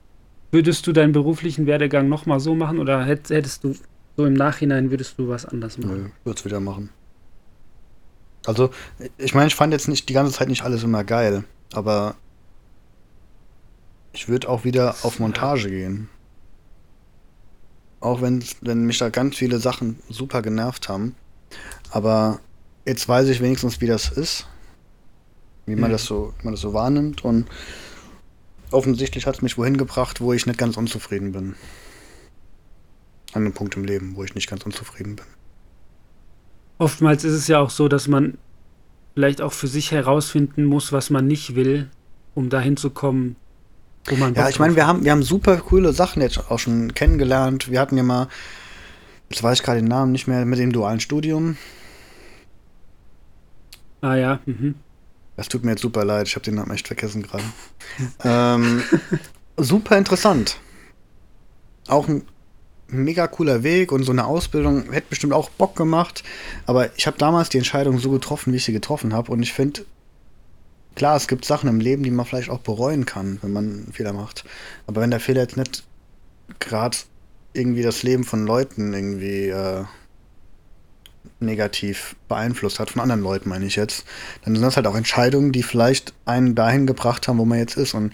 Würdest 0.50 0.87
du 0.87 0.92
deinen 0.92 1.12
beruflichen 1.12 1.66
Werdegang 1.66 2.09
nochmal 2.09 2.40
so 2.40 2.54
machen 2.54 2.78
oder 2.78 3.04
hätt- 3.04 3.28
hättest 3.31 3.64
du 3.64 3.74
so 4.16 4.24
im 4.24 4.33
Nachhinein 4.35 4.90
würdest 4.90 5.18
du 5.18 5.28
was 5.28 5.44
anders 5.44 5.76
machen? 5.78 6.02
Nö, 6.04 6.09
würd's 6.24 6.44
wieder 6.44 6.59
machen. 6.61 6.88
Also, 8.48 8.70
ich 9.18 9.34
meine, 9.34 9.48
ich 9.48 9.54
fand 9.54 9.74
jetzt 9.74 9.88
nicht 9.88 10.08
die 10.08 10.14
ganze 10.14 10.32
Zeit 10.32 10.48
nicht 10.48 10.62
alles 10.62 10.82
immer 10.82 11.04
geil, 11.04 11.44
aber 11.74 12.14
ich 14.14 14.26
würde 14.26 14.48
auch 14.48 14.64
wieder 14.64 14.96
auf 15.02 15.18
Montage 15.18 15.68
gehen. 15.68 16.08
Auch 18.00 18.22
wenn, 18.22 18.42
wenn 18.62 18.87
mich 18.87 18.96
da 18.96 19.11
ganz 19.11 19.37
viele 19.37 19.58
Sachen 19.58 19.98
super 20.08 20.40
genervt 20.40 20.88
haben. 20.88 21.14
Aber 21.90 22.40
jetzt 22.87 23.06
weiß 23.06 23.28
ich 23.28 23.42
wenigstens, 23.42 23.82
wie 23.82 23.87
das 23.87 24.08
ist. 24.08 24.46
Wie 25.66 25.76
man 25.76 25.90
Mhm. 25.90 25.92
das 25.92 26.06
so, 26.06 26.32
wie 26.38 26.44
man 26.44 26.54
das 26.54 26.62
so 26.62 26.72
wahrnimmt. 26.72 27.26
Und 27.26 27.48
offensichtlich 28.70 29.26
hat 29.26 29.34
es 29.34 29.42
mich 29.42 29.58
wohin 29.58 29.76
gebracht, 29.76 30.22
wo 30.22 30.32
ich 30.32 30.46
nicht 30.46 30.58
ganz 30.58 30.78
unzufrieden 30.78 31.32
bin. 31.32 31.54
An 33.34 33.42
einem 33.42 33.52
Punkt 33.52 33.76
im 33.76 33.84
Leben, 33.84 34.16
wo 34.16 34.24
ich 34.24 34.34
nicht 34.34 34.48
ganz 34.48 34.64
unzufrieden 34.64 35.16
bin. 35.16 35.26
Oftmals 36.78 37.24
ist 37.24 37.34
es 37.34 37.48
ja 37.48 37.58
auch 37.58 37.70
so, 37.70 37.88
dass 37.88 38.08
man 38.08 38.38
vielleicht 39.14 39.42
auch 39.42 39.52
für 39.52 39.66
sich 39.66 39.90
herausfinden 39.90 40.64
muss, 40.64 40.92
was 40.92 41.10
man 41.10 41.26
nicht 41.26 41.56
will, 41.56 41.90
um 42.34 42.50
dahin 42.50 42.76
zu 42.76 42.90
kommen, 42.90 43.34
wo 44.06 44.14
man 44.14 44.34
Ja, 44.34 44.42
Bock 44.42 44.50
ich 44.50 44.60
meine, 44.60 44.76
wir 44.76 44.86
haben, 44.86 45.04
wir 45.04 45.10
haben 45.10 45.24
super 45.24 45.56
coole 45.56 45.92
Sachen 45.92 46.22
jetzt 46.22 46.50
auch 46.50 46.58
schon 46.60 46.94
kennengelernt. 46.94 47.68
Wir 47.68 47.80
hatten 47.80 47.96
ja 47.96 48.04
mal, 48.04 48.28
jetzt 49.28 49.42
weiß 49.42 49.58
ich 49.58 49.64
gerade 49.64 49.80
den 49.80 49.88
Namen 49.88 50.12
nicht 50.12 50.28
mehr, 50.28 50.44
mit 50.44 50.60
dem 50.60 50.72
dualen 50.72 51.00
Studium. 51.00 51.56
Ah 54.00 54.14
ja, 54.14 54.38
mhm. 54.46 54.76
Das 55.36 55.48
tut 55.48 55.64
mir 55.64 55.72
jetzt 55.72 55.82
super 55.82 56.04
leid, 56.04 56.28
ich 56.28 56.36
habe 56.36 56.44
den 56.44 56.54
Namen 56.54 56.70
echt 56.70 56.86
vergessen 56.86 57.22
gerade. 57.22 57.44
ähm, 58.24 58.82
super 59.56 59.98
interessant. 59.98 60.58
Auch 61.88 62.06
ein 62.06 62.22
mega 62.88 63.27
cooler 63.27 63.62
Weg 63.62 63.92
und 63.92 64.03
so 64.03 64.12
eine 64.12 64.27
Ausbildung 64.27 64.92
hätte 64.92 65.09
bestimmt 65.11 65.33
auch 65.33 65.51
Bock 65.51 65.77
gemacht. 65.77 66.24
Aber 66.66 66.96
ich 66.96 67.07
habe 67.07 67.18
damals 67.18 67.48
die 67.48 67.59
Entscheidung 67.59 67.98
so 67.98 68.11
getroffen, 68.11 68.53
wie 68.53 68.57
ich 68.57 68.64
sie 68.64 68.72
getroffen 68.72 69.12
habe. 69.12 69.31
Und 69.31 69.42
ich 69.42 69.53
finde, 69.53 69.85
klar, 70.94 71.16
es 71.16 71.29
gibt 71.29 71.44
Sachen 71.44 71.68
im 71.68 71.81
Leben, 71.81 72.03
die 72.03 72.11
man 72.11 72.27
vielleicht 72.27 72.51
auch 72.51 72.61
bereuen 72.61 73.07
kann, 73.07 73.38
wenn 73.42 73.53
man 73.53 73.64
einen 73.64 73.92
Fehler 73.92 74.12
macht. 74.12 74.44
Aber 74.87 75.01
wenn 75.01 75.11
der 75.11 75.20
Fehler 75.20 75.42
jetzt 75.42 75.57
nicht 75.57 75.85
gerade 76.59 76.96
irgendwie 77.53 77.83
das 77.83 78.03
Leben 78.03 78.24
von 78.24 78.46
Leuten 78.46 78.94
irgendwie 78.94 79.48
äh, 79.48 79.85
negativ 81.40 82.16
beeinflusst 82.27 82.81
hat, 82.81 82.90
von 82.90 83.03
anderen 83.03 83.22
Leuten 83.22 83.48
meine 83.48 83.66
ich 83.66 83.77
jetzt, 83.77 84.05
dann 84.44 84.55
sind 84.55 84.62
das 84.62 84.77
halt 84.77 84.87
auch 84.87 84.96
Entscheidungen, 84.96 85.53
die 85.53 85.62
vielleicht 85.62 86.14
einen 86.24 86.55
dahin 86.55 86.87
gebracht 86.87 87.29
haben, 87.29 87.38
wo 87.38 87.44
man 87.44 87.59
jetzt 87.59 87.77
ist. 87.77 87.94
Und 87.94 88.12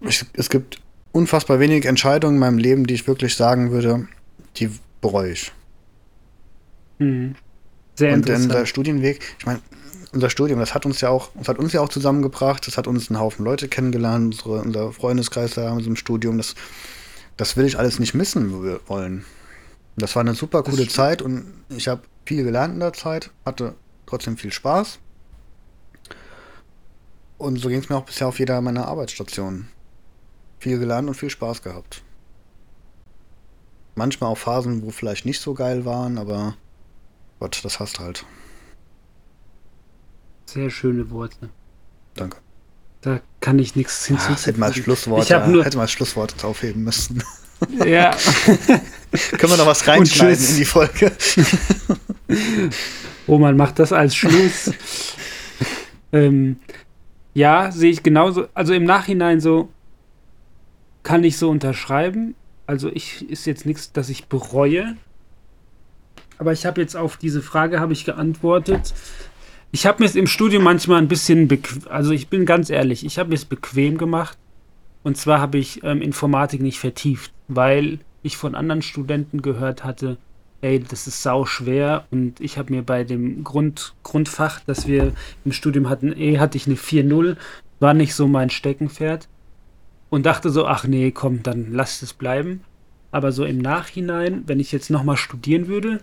ich, 0.00 0.24
es 0.34 0.50
gibt 0.50 0.80
unfassbar 1.12 1.58
wenig 1.60 1.84
Entscheidungen 1.86 2.34
in 2.36 2.40
meinem 2.40 2.58
Leben, 2.58 2.86
die 2.86 2.94
ich 2.94 3.06
wirklich 3.06 3.34
sagen 3.36 3.70
würde, 3.70 4.06
die 4.56 4.70
bereue 5.00 5.32
ich. 5.32 5.52
Mhm. 6.98 7.34
Sehr 7.96 8.12
Und 8.12 8.20
interessant. 8.20 8.52
unser 8.52 8.66
Studienweg, 8.66 9.20
ich 9.38 9.46
meine, 9.46 9.60
unser 10.12 10.30
Studium, 10.30 10.58
das 10.58 10.74
hat 10.74 10.86
uns 10.86 11.00
ja 11.00 11.08
auch, 11.08 11.30
das 11.34 11.48
hat 11.48 11.58
uns 11.58 11.72
ja 11.72 11.80
auch 11.80 11.88
zusammengebracht, 11.88 12.66
das 12.66 12.76
hat 12.76 12.86
uns 12.86 13.10
einen 13.10 13.20
Haufen 13.20 13.44
Leute 13.44 13.68
kennengelernt, 13.68 14.34
unsere, 14.34 14.62
unser 14.62 14.92
Freundeskreis 14.92 15.54
da 15.54 15.68
in 15.68 15.76
unserem 15.76 15.96
Studium, 15.96 16.36
das, 16.36 16.54
das 17.36 17.56
will 17.56 17.64
ich 17.66 17.78
alles 17.78 17.98
nicht 17.98 18.14
missen 18.14 18.62
wir- 18.64 18.80
wollen. 18.86 19.24
Das 19.96 20.14
war 20.16 20.20
eine 20.20 20.34
super 20.34 20.62
coole. 20.62 20.88
Zeit 20.88 21.20
und 21.20 21.44
ich 21.68 21.88
habe 21.88 22.02
viel 22.24 22.42
gelernt 22.44 22.74
in 22.74 22.80
der 22.80 22.92
Zeit, 22.92 23.30
hatte 23.44 23.74
trotzdem 24.06 24.36
viel 24.36 24.52
Spaß. 24.52 24.98
Und 27.38 27.56
so 27.58 27.68
ging 27.68 27.80
es 27.80 27.88
mir 27.88 27.96
auch 27.96 28.04
bisher 28.04 28.28
auf 28.28 28.38
jeder 28.38 28.60
meiner 28.60 28.86
Arbeitsstationen. 28.86 29.68
Viel 30.60 30.78
gelernt 30.78 31.08
und 31.08 31.14
viel 31.14 31.30
Spaß 31.30 31.62
gehabt. 31.62 32.02
Manchmal 33.96 34.30
auch 34.30 34.38
Phasen, 34.38 34.82
wo 34.82 34.90
vielleicht 34.90 35.24
nicht 35.24 35.40
so 35.40 35.54
geil 35.54 35.84
waren, 35.84 36.18
aber 36.18 36.54
Gott, 37.40 37.60
das 37.64 37.80
hast 37.80 37.98
halt. 37.98 38.24
Sehr 40.44 40.70
schöne 40.70 41.10
Worte. 41.10 41.48
Danke. 42.14 42.36
Da 43.00 43.20
kann 43.40 43.58
ich 43.58 43.74
nichts 43.74 44.10
Ah, 44.10 44.16
das 44.28 44.46
hätte 44.46 44.60
mal 44.60 44.66
hinzufügen. 44.66 44.84
Schlusswort, 44.84 45.30
Ich 45.30 45.46
nur, 45.48 45.64
hätte 45.64 45.78
mal 45.78 45.88
Schlusswort 45.88 46.32
jetzt 46.32 46.44
aufheben 46.44 46.84
müssen. 46.84 47.24
ja, 47.86 48.14
Können 49.38 49.52
wir 49.52 49.56
noch 49.56 49.66
was 49.66 49.86
reinschneiden 49.86 50.44
in 50.46 50.56
die 50.56 50.64
Folge? 50.64 51.12
Roman 53.28 53.56
macht 53.56 53.78
das 53.78 53.92
als 53.92 54.14
Schluss. 54.14 54.72
ähm, 56.12 56.56
ja, 57.32 57.72
sehe 57.72 57.90
ich 57.90 58.02
genauso. 58.02 58.48
Also 58.52 58.74
im 58.74 58.84
Nachhinein 58.84 59.40
so 59.40 59.70
kann 61.02 61.24
ich 61.24 61.36
so 61.36 61.50
unterschreiben. 61.50 62.34
Also 62.66 62.90
ich 62.92 63.28
ist 63.28 63.46
jetzt 63.46 63.66
nichts, 63.66 63.92
das 63.92 64.08
ich 64.08 64.26
bereue. 64.26 64.96
Aber 66.38 66.52
ich 66.52 66.66
habe 66.66 66.80
jetzt 66.80 66.96
auf 66.96 67.16
diese 67.16 67.42
Frage 67.42 67.80
habe 67.80 67.92
ich 67.92 68.04
geantwortet. 68.04 68.94
Ich 69.72 69.86
habe 69.86 70.02
mir 70.02 70.06
es 70.06 70.16
im 70.16 70.26
Studium 70.26 70.64
manchmal 70.64 70.98
ein 70.98 71.08
bisschen 71.08 71.46
bequem, 71.46 71.82
also 71.88 72.12
ich 72.12 72.28
bin 72.28 72.44
ganz 72.44 72.70
ehrlich, 72.70 73.04
ich 73.04 73.18
habe 73.18 73.28
mir 73.28 73.36
es 73.36 73.44
bequem 73.44 73.98
gemacht. 73.98 74.36
Und 75.02 75.16
zwar 75.16 75.40
habe 75.40 75.58
ich 75.58 75.82
ähm, 75.84 76.02
Informatik 76.02 76.60
nicht 76.60 76.78
vertieft, 76.78 77.32
weil 77.48 78.00
ich 78.22 78.36
von 78.36 78.54
anderen 78.54 78.82
Studenten 78.82 79.42
gehört 79.42 79.84
hatte, 79.84 80.18
ey, 80.60 80.80
das 80.80 81.06
ist 81.06 81.22
sau 81.22 81.46
schwer 81.46 82.06
und 82.10 82.40
ich 82.40 82.58
habe 82.58 82.72
mir 82.72 82.82
bei 82.82 83.04
dem 83.04 83.44
Grund, 83.44 83.94
Grundfach, 84.02 84.60
das 84.66 84.86
wir 84.86 85.12
im 85.44 85.52
Studium 85.52 85.88
hatten, 85.88 86.12
eh 86.12 86.38
hatte 86.38 86.58
ich 86.58 86.66
eine 86.66 86.76
4-0, 86.76 87.36
war 87.78 87.94
nicht 87.94 88.14
so 88.14 88.28
mein 88.28 88.50
Steckenpferd 88.50 89.28
und 90.10 90.26
dachte 90.26 90.50
so, 90.50 90.66
ach 90.66 90.84
nee, 90.86 91.10
komm, 91.12 91.42
dann 91.42 91.72
lass 91.72 92.02
es 92.02 92.12
bleiben. 92.12 92.62
Aber 93.12 93.32
so 93.32 93.44
im 93.44 93.58
Nachhinein, 93.58 94.44
wenn 94.46 94.60
ich 94.60 94.70
jetzt 94.72 94.90
nochmal 94.90 95.16
studieren 95.16 95.66
würde, 95.68 96.00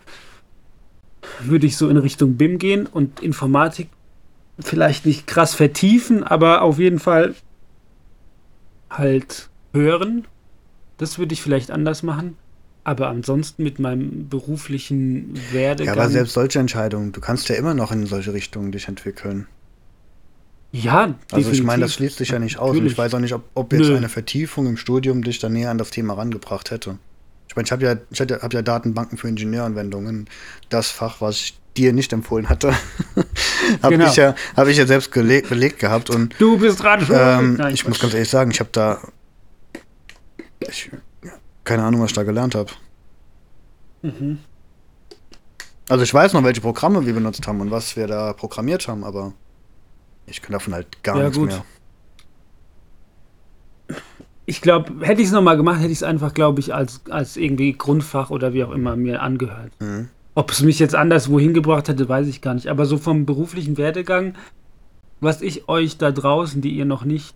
würde 1.39 1.67
ich 1.67 1.77
so 1.77 1.89
in 1.89 1.97
Richtung 1.97 2.35
BIM 2.35 2.57
gehen 2.57 2.85
und 2.85 3.21
Informatik 3.21 3.89
vielleicht 4.59 5.05
nicht 5.05 5.27
krass 5.27 5.53
vertiefen, 5.53 6.23
aber 6.23 6.61
auf 6.63 6.79
jeden 6.79 6.99
Fall 6.99 7.35
halt 8.89 9.49
hören. 9.73 10.25
Das 10.97 11.19
würde 11.19 11.33
ich 11.33 11.41
vielleicht 11.41 11.71
anders 11.71 12.03
machen. 12.03 12.37
Aber 12.83 13.09
ansonsten 13.09 13.63
mit 13.63 13.79
meinem 13.79 14.29
beruflichen 14.29 15.35
Ja, 15.35 15.53
Werdegang. 15.53 15.99
aber 15.99 16.09
selbst 16.09 16.33
solche 16.33 16.59
Entscheidungen, 16.59 17.11
du 17.11 17.19
kannst 17.19 17.49
ja 17.49 17.55
immer 17.55 17.73
noch 17.73 17.91
in 17.91 18.05
solche 18.05 18.33
Richtungen 18.33 18.71
dich 18.71 18.87
entwickeln. 18.87 19.47
Ja, 20.83 21.15
Also 21.31 21.51
ich 21.51 21.63
meine, 21.63 21.81
das 21.81 21.91
definitiv. 21.91 21.93
schließt 21.95 22.17
sich 22.17 22.29
ja 22.29 22.39
nicht 22.39 22.57
aus. 22.59 22.77
Und 22.77 22.85
ich 22.85 22.97
weiß 22.97 23.13
auch 23.13 23.19
nicht, 23.19 23.33
ob, 23.33 23.43
ob 23.53 23.73
jetzt 23.73 23.87
Nö. 23.87 23.97
eine 23.97 24.09
Vertiefung 24.09 24.67
im 24.67 24.77
Studium 24.77 25.23
dich 25.23 25.39
dann 25.39 25.53
näher 25.53 25.71
an 25.71 25.77
das 25.77 25.89
Thema 25.89 26.13
rangebracht 26.15 26.71
hätte. 26.71 26.97
Ich 27.49 27.55
meine, 27.55 27.65
ich 27.65 27.71
habe 27.71 27.83
ja, 27.85 27.95
ich 28.11 28.19
hab 28.19 28.53
ja 28.53 28.61
Datenbanken 28.61 29.17
für 29.17 29.27
Ingenieuranwendungen. 29.29 30.29
Das 30.69 30.91
Fach, 30.91 31.21
was 31.21 31.35
ich 31.37 31.59
dir 31.77 31.93
nicht 31.93 32.11
empfohlen 32.13 32.49
hatte, 32.49 32.73
habe 33.81 33.97
Genau. 33.97 34.09
ich, 34.09 34.15
ja, 34.15 34.35
hab 34.55 34.67
ich 34.67 34.77
ja 34.77 34.85
selbst 34.85 35.11
gelegt, 35.11 35.49
belegt 35.49 35.79
gehabt. 35.79 36.09
Und 36.09 36.35
Du 36.39 36.57
bist 36.57 36.81
dran. 36.83 37.05
ähm, 37.11 37.55
Nein, 37.55 37.73
ich 37.73 37.85
muss 37.87 37.93
Quatsch. 37.97 38.01
ganz 38.01 38.13
ehrlich 38.15 38.29
sagen, 38.29 38.51
ich 38.51 38.59
habe 38.59 38.69
da 38.73 38.99
ich, 40.59 40.89
keine 41.63 41.83
Ahnung, 41.83 42.01
was 42.01 42.11
ich 42.11 42.15
da 42.15 42.23
gelernt 42.23 42.55
habe. 42.55 42.71
Mhm. 44.01 44.39
Also 45.89 46.03
ich 46.03 46.13
weiß 46.13 46.33
noch, 46.33 46.43
welche 46.43 46.61
Programme 46.61 47.05
wir 47.05 47.13
benutzt 47.13 47.45
haben 47.47 47.61
und 47.61 47.71
was 47.71 47.95
wir 47.95 48.07
da 48.07 48.33
programmiert 48.33 48.87
haben, 48.87 49.03
aber 49.03 49.33
ich 50.27 50.41
kann 50.41 50.53
davon 50.53 50.73
halt 50.73 51.03
gar 51.03 51.17
Ja, 51.17 51.23
nichts 51.23 51.37
gut. 51.37 51.49
mehr. 51.49 51.63
Ich 54.45 54.61
glaube, 54.61 55.05
hätte 55.05 55.21
ich 55.21 55.27
es 55.27 55.33
nochmal 55.33 55.57
gemacht, 55.57 55.79
hätte 55.79 55.91
ich 55.91 55.97
es 55.99 56.03
einfach, 56.03 56.33
glaube 56.33 56.59
ich, 56.61 56.73
als, 56.73 57.01
als 57.09 57.35
irgendwie 57.35 57.73
Grundfach 57.73 58.29
oder 58.29 58.53
wie 58.53 58.63
auch 58.63 58.71
immer 58.71 58.95
mir 58.95 59.21
angehört. 59.21 59.71
Mhm. 59.79 60.09
Ob 60.35 60.51
es 60.51 60.61
mich 60.61 60.79
jetzt 60.79 60.95
anderswo 60.95 61.39
hingebracht 61.39 61.89
hätte, 61.89 62.07
weiß 62.07 62.27
ich 62.27 62.41
gar 62.41 62.53
nicht. 62.53 62.67
Aber 62.67 62.85
so 62.85 62.97
vom 62.97 63.25
beruflichen 63.25 63.77
Werdegang, 63.77 64.35
was 65.19 65.41
ich 65.41 65.67
euch 65.67 65.97
da 65.97 66.11
draußen, 66.11 66.61
die 66.61 66.71
ihr 66.71 66.85
noch 66.85 67.03
nicht 67.03 67.35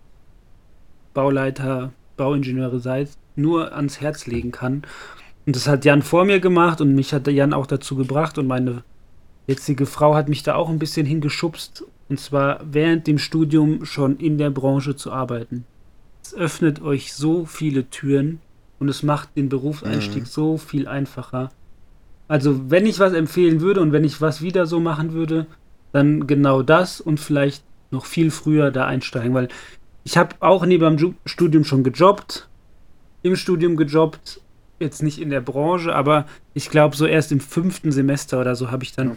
Bauleiter, 1.12 1.92
Bauingenieure 2.16 2.78
seid, 2.78 3.10
nur 3.36 3.74
ans 3.74 4.00
Herz 4.00 4.26
legen 4.26 4.52
kann. 4.52 4.82
Und 5.44 5.56
das 5.56 5.66
hat 5.66 5.84
Jan 5.84 6.02
vor 6.02 6.24
mir 6.24 6.40
gemacht 6.40 6.80
und 6.80 6.94
mich 6.94 7.12
hat 7.12 7.26
Jan 7.26 7.52
auch 7.52 7.66
dazu 7.66 7.96
gebracht 7.96 8.38
und 8.38 8.46
meine 8.46 8.84
jetzige 9.46 9.84
Frau 9.86 10.14
hat 10.14 10.28
mich 10.28 10.42
da 10.44 10.54
auch 10.54 10.68
ein 10.70 10.78
bisschen 10.78 11.04
hingeschubst. 11.04 11.84
Und 12.12 12.18
zwar 12.18 12.60
während 12.70 13.06
dem 13.06 13.16
Studium 13.16 13.86
schon 13.86 14.18
in 14.18 14.36
der 14.36 14.50
Branche 14.50 14.94
zu 14.94 15.10
arbeiten. 15.10 15.64
Es 16.22 16.34
öffnet 16.34 16.82
euch 16.82 17.14
so 17.14 17.46
viele 17.46 17.88
Türen 17.88 18.38
und 18.78 18.90
es 18.90 19.02
macht 19.02 19.34
den 19.34 19.48
Berufseinstieg 19.48 20.24
Mhm. 20.24 20.26
so 20.26 20.58
viel 20.58 20.86
einfacher. 20.86 21.48
Also, 22.28 22.70
wenn 22.70 22.84
ich 22.84 22.98
was 22.98 23.14
empfehlen 23.14 23.62
würde 23.62 23.80
und 23.80 23.92
wenn 23.92 24.04
ich 24.04 24.20
was 24.20 24.42
wieder 24.42 24.66
so 24.66 24.78
machen 24.78 25.14
würde, 25.14 25.46
dann 25.92 26.26
genau 26.26 26.60
das 26.60 27.00
und 27.00 27.18
vielleicht 27.18 27.64
noch 27.90 28.04
viel 28.04 28.30
früher 28.30 28.70
da 28.70 28.84
einsteigen, 28.84 29.32
weil 29.32 29.48
ich 30.04 30.18
habe 30.18 30.36
auch 30.40 30.66
neben 30.66 30.98
dem 30.98 31.14
Studium 31.24 31.64
schon 31.64 31.82
gejobbt, 31.82 32.46
im 33.22 33.36
Studium 33.36 33.76
gejobbt, 33.76 34.42
jetzt 34.78 35.02
nicht 35.02 35.18
in 35.18 35.30
der 35.30 35.40
Branche, 35.40 35.94
aber 35.94 36.26
ich 36.52 36.68
glaube, 36.68 36.94
so 36.94 37.06
erst 37.06 37.32
im 37.32 37.40
fünften 37.40 37.90
Semester 37.90 38.38
oder 38.38 38.54
so 38.54 38.70
habe 38.70 38.84
ich 38.84 38.92
dann 38.92 39.08
Ja. 39.08 39.16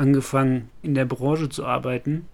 Angefangen, 0.00 0.70
in 0.82 0.94
der 0.94 1.04
Branche 1.04 1.48
zu 1.48 1.64
arbeiten. 1.64 2.26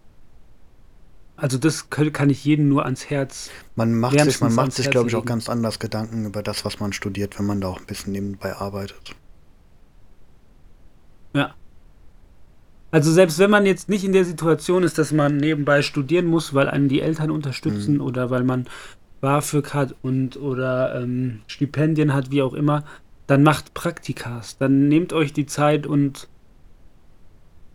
Also, 1.36 1.58
das 1.58 1.90
kann 1.90 2.30
ich 2.30 2.44
jedem 2.44 2.68
nur 2.68 2.86
ans 2.86 3.10
Herz. 3.10 3.50
Man 3.74 3.92
macht 3.92 4.18
sich, 4.18 4.40
man 4.40 4.54
macht 4.54 4.72
sich, 4.72 4.90
glaube 4.90 5.08
ich, 5.10 5.16
auch 5.16 5.24
ganz 5.26 5.50
anders 5.50 5.78
Gedanken 5.78 6.24
über 6.24 6.42
das, 6.42 6.64
was 6.64 6.80
man 6.80 6.94
studiert, 6.94 7.38
wenn 7.38 7.44
man 7.44 7.60
da 7.60 7.68
auch 7.68 7.80
ein 7.80 7.86
bisschen 7.86 8.12
nebenbei 8.12 8.54
arbeitet. 8.56 9.14
Also 12.90 13.12
selbst 13.12 13.38
wenn 13.38 13.50
man 13.50 13.66
jetzt 13.66 13.88
nicht 13.88 14.04
in 14.04 14.12
der 14.12 14.24
Situation 14.24 14.82
ist, 14.82 14.96
dass 14.96 15.12
man 15.12 15.36
nebenbei 15.36 15.82
studieren 15.82 16.26
muss, 16.26 16.54
weil 16.54 16.68
einen 16.68 16.88
die 16.88 17.00
Eltern 17.02 17.30
unterstützen 17.30 17.94
Mhm. 17.96 18.00
oder 18.00 18.30
weil 18.30 18.44
man 18.44 18.66
BAföG 19.20 19.74
hat 19.74 19.94
und 20.02 20.36
oder 20.36 20.94
ähm, 21.02 21.40
Stipendien 21.46 22.14
hat, 22.14 22.30
wie 22.30 22.42
auch 22.42 22.54
immer, 22.54 22.84
dann 23.26 23.42
macht 23.42 23.74
Praktikas. 23.74 24.56
Dann 24.56 24.88
nehmt 24.88 25.12
euch 25.12 25.32
die 25.32 25.46
Zeit 25.46 25.86
und 25.86 26.28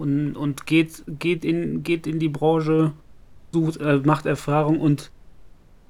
und, 0.02 0.36
und 0.36 0.66
geht, 0.66 1.04
geht, 1.08 1.46
in, 1.46 1.84
geht 1.84 2.08
in 2.08 2.20
die 2.20 2.30
Branche, 2.30 2.92
sucht, 3.54 3.80
äh, 3.80 3.98
macht 4.04 4.26
Erfahrung 4.26 4.80
und 4.80 5.12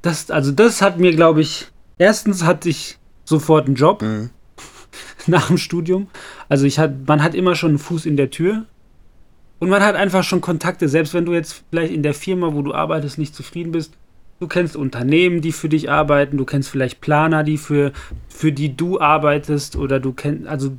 das, 0.02 0.30
also 0.30 0.52
das 0.52 0.82
hat 0.82 1.00
mir, 1.00 1.15
glaube 1.15 1.41
ich, 1.41 1.67
erstens 1.97 2.43
hatte 2.43 2.69
ich 2.69 2.97
sofort 3.24 3.67
einen 3.67 3.76
Job 3.76 4.02
Mhm. 4.02 4.30
nach 5.28 5.47
dem 5.47 5.58
Studium. 5.58 6.08
Also 6.50 6.65
ich 6.65 6.80
hat, 6.80 7.08
man 7.08 7.24
hat 7.24 7.36
immer 7.36 7.56
schon 7.56 7.71
einen 7.71 7.80
Fuß 7.80 8.06
in 8.06 8.17
der 8.17 8.30
Tür. 8.30 8.65
Und 9.60 9.69
man 9.69 9.84
hat 9.84 9.95
einfach 9.95 10.24
schon 10.24 10.41
Kontakte, 10.41 10.89
selbst 10.89 11.13
wenn 11.13 11.26
du 11.26 11.34
jetzt 11.34 11.63
vielleicht 11.69 11.93
in 11.93 12.02
der 12.02 12.15
Firma, 12.15 12.54
wo 12.54 12.63
du 12.63 12.74
arbeitest, 12.74 13.19
nicht 13.19 13.36
zufrieden 13.36 13.71
bist. 13.71 13.93
Du 14.39 14.47
kennst 14.47 14.76
Unternehmen, 14.76 15.41
die 15.41 15.52
für 15.52 15.69
dich 15.69 15.91
arbeiten, 15.91 16.38
du 16.38 16.45
kennst 16.45 16.69
vielleicht 16.69 17.00
Planer, 17.00 17.43
die 17.43 17.60
für, 17.60 17.91
für 18.28 18.52
die 18.52 18.76
du 18.76 19.00
arbeitest 19.00 19.76
oder 19.76 20.00
du 20.00 20.13
kennst, 20.13 20.47
also 20.47 20.71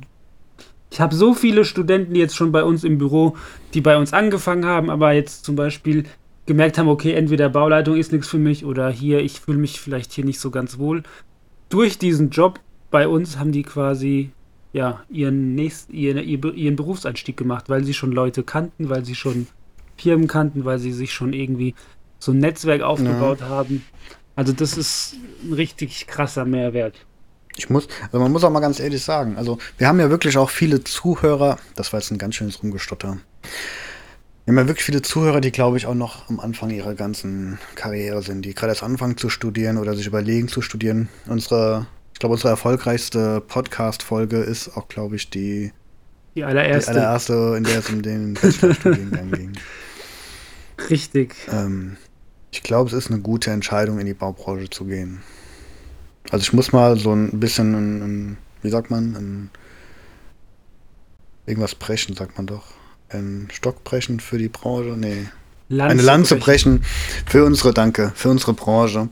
ich 0.93 1.01
habe 1.01 1.15
so 1.15 1.33
viele 1.33 1.65
Studenten 1.65 2.13
jetzt 2.13 2.35
schon 2.35 2.51
bei 2.51 2.63
uns 2.63 2.83
im 2.83 2.99
Büro, 2.99 3.35
die 3.73 3.81
bei 3.81 3.97
uns 3.97 4.13
angefangen 4.13 4.65
haben, 4.65 4.91
aber 4.91 5.11
jetzt 5.11 5.43
zum 5.43 5.55
Beispiel 5.55 6.03
gemerkt 6.45 6.77
haben, 6.77 6.87
okay, 6.87 7.13
entweder 7.13 7.49
Bauleitung 7.49 7.97
ist 7.97 8.11
nichts 8.11 8.27
für 8.27 8.37
mich 8.37 8.63
oder 8.63 8.91
hier, 8.91 9.19
ich 9.19 9.39
fühle 9.39 9.57
mich 9.57 9.81
vielleicht 9.81 10.13
hier 10.13 10.23
nicht 10.23 10.39
so 10.39 10.51
ganz 10.51 10.77
wohl. 10.77 11.01
Durch 11.69 11.97
diesen 11.97 12.29
Job 12.29 12.59
bei 12.91 13.07
uns 13.07 13.39
haben 13.39 13.51
die 13.51 13.63
quasi 13.63 14.29
ja, 14.71 15.01
ihren, 15.09 15.55
nächsten, 15.55 15.95
ihren, 15.95 16.19
ihren 16.19 16.75
Berufseinstieg 16.75 17.37
gemacht, 17.37 17.69
weil 17.69 17.83
sie 17.83 17.95
schon 17.95 18.11
Leute 18.11 18.43
kannten, 18.43 18.89
weil 18.89 19.03
sie 19.03 19.15
schon 19.15 19.47
Firmen 19.97 20.27
kannten, 20.27 20.63
weil 20.63 20.77
sie 20.77 20.91
sich 20.91 21.11
schon 21.11 21.33
irgendwie 21.33 21.73
so 22.19 22.33
ein 22.33 22.37
Netzwerk 22.37 22.83
aufgebaut 22.83 23.39
ja. 23.39 23.49
haben. 23.49 23.83
Also 24.35 24.53
das 24.53 24.77
ist 24.77 25.15
ein 25.43 25.53
richtig 25.53 26.05
krasser 26.05 26.45
Mehrwert. 26.45 27.03
Ich 27.55 27.69
muss, 27.69 27.87
also 28.05 28.19
man 28.19 28.31
muss 28.31 28.43
auch 28.43 28.49
mal 28.49 28.59
ganz 28.59 28.79
ehrlich 28.79 29.03
sagen, 29.03 29.37
also 29.37 29.59
wir 29.77 29.87
haben 29.87 29.99
ja 29.99 30.09
wirklich 30.09 30.37
auch 30.37 30.49
viele 30.49 30.83
Zuhörer, 30.83 31.59
das 31.75 31.93
war 31.93 31.99
jetzt 31.99 32.11
ein 32.11 32.17
ganz 32.17 32.35
schönes 32.35 32.61
Rumgestotter. 32.63 33.17
Wir 34.45 34.51
haben 34.51 34.57
ja 34.57 34.67
wirklich 34.67 34.85
viele 34.85 35.01
Zuhörer, 35.01 35.39
die, 35.39 35.51
glaube 35.51 35.77
ich, 35.77 35.85
auch 35.85 35.93
noch 35.93 36.29
am 36.29 36.39
Anfang 36.39 36.69
ihrer 36.71 36.95
ganzen 36.95 37.59
Karriere 37.75 38.21
sind, 38.23 38.43
die 38.43 38.53
gerade 38.53 38.71
erst 38.71 38.83
anfangen 38.83 39.17
zu 39.17 39.29
studieren 39.29 39.77
oder 39.77 39.95
sich 39.95 40.07
überlegen 40.07 40.47
zu 40.47 40.61
studieren. 40.61 41.07
Unsere 41.27 41.85
ich 42.13 42.19
glaube, 42.19 42.33
unsere 42.33 42.49
erfolgreichste 42.49 43.41
Podcast-Folge 43.41 44.37
ist 44.37 44.77
auch, 44.77 44.87
glaube 44.87 45.15
ich, 45.15 45.29
die, 45.29 45.73
die 46.35 46.43
allererste. 46.43 46.91
Die 46.91 46.97
allererste, 46.97 47.55
in 47.57 47.63
der 47.63 47.79
es 47.79 47.89
um 47.89 48.01
den 48.01 48.33
Bachelorstudiengang 48.35 49.31
ging. 49.35 49.53
Richtig. 50.89 51.35
Ähm, 51.51 51.97
ich 52.51 52.61
glaube, 52.61 52.89
es 52.89 52.93
ist 52.93 53.09
eine 53.09 53.19
gute 53.19 53.51
Entscheidung, 53.51 53.99
in 53.99 54.05
die 54.05 54.13
Baubranche 54.13 54.69
zu 54.69 54.85
gehen. 54.85 55.21
Also 56.29 56.43
ich 56.43 56.53
muss 56.53 56.71
mal 56.71 56.97
so 56.97 57.13
ein 57.13 57.39
bisschen, 57.39 57.73
ein, 57.73 58.01
ein, 58.01 58.37
wie 58.61 58.69
sagt 58.69 58.89
man, 58.89 59.15
ein, 59.15 59.49
irgendwas 61.45 61.75
brechen, 61.75 62.15
sagt 62.15 62.37
man 62.37 62.47
doch. 62.47 62.65
Ein 63.09 63.47
Stock 63.51 63.83
brechen 63.83 64.19
für 64.19 64.37
die 64.37 64.49
Branche? 64.49 64.95
Nee. 64.97 65.27
Lanze 65.69 65.91
Eine 65.91 66.01
Lanze 66.01 66.35
brechen. 66.35 66.79
brechen 66.79 67.25
für 67.25 67.45
unsere, 67.45 67.73
danke, 67.73 68.11
für 68.15 68.29
unsere 68.29 68.53
Branche. 68.53 69.09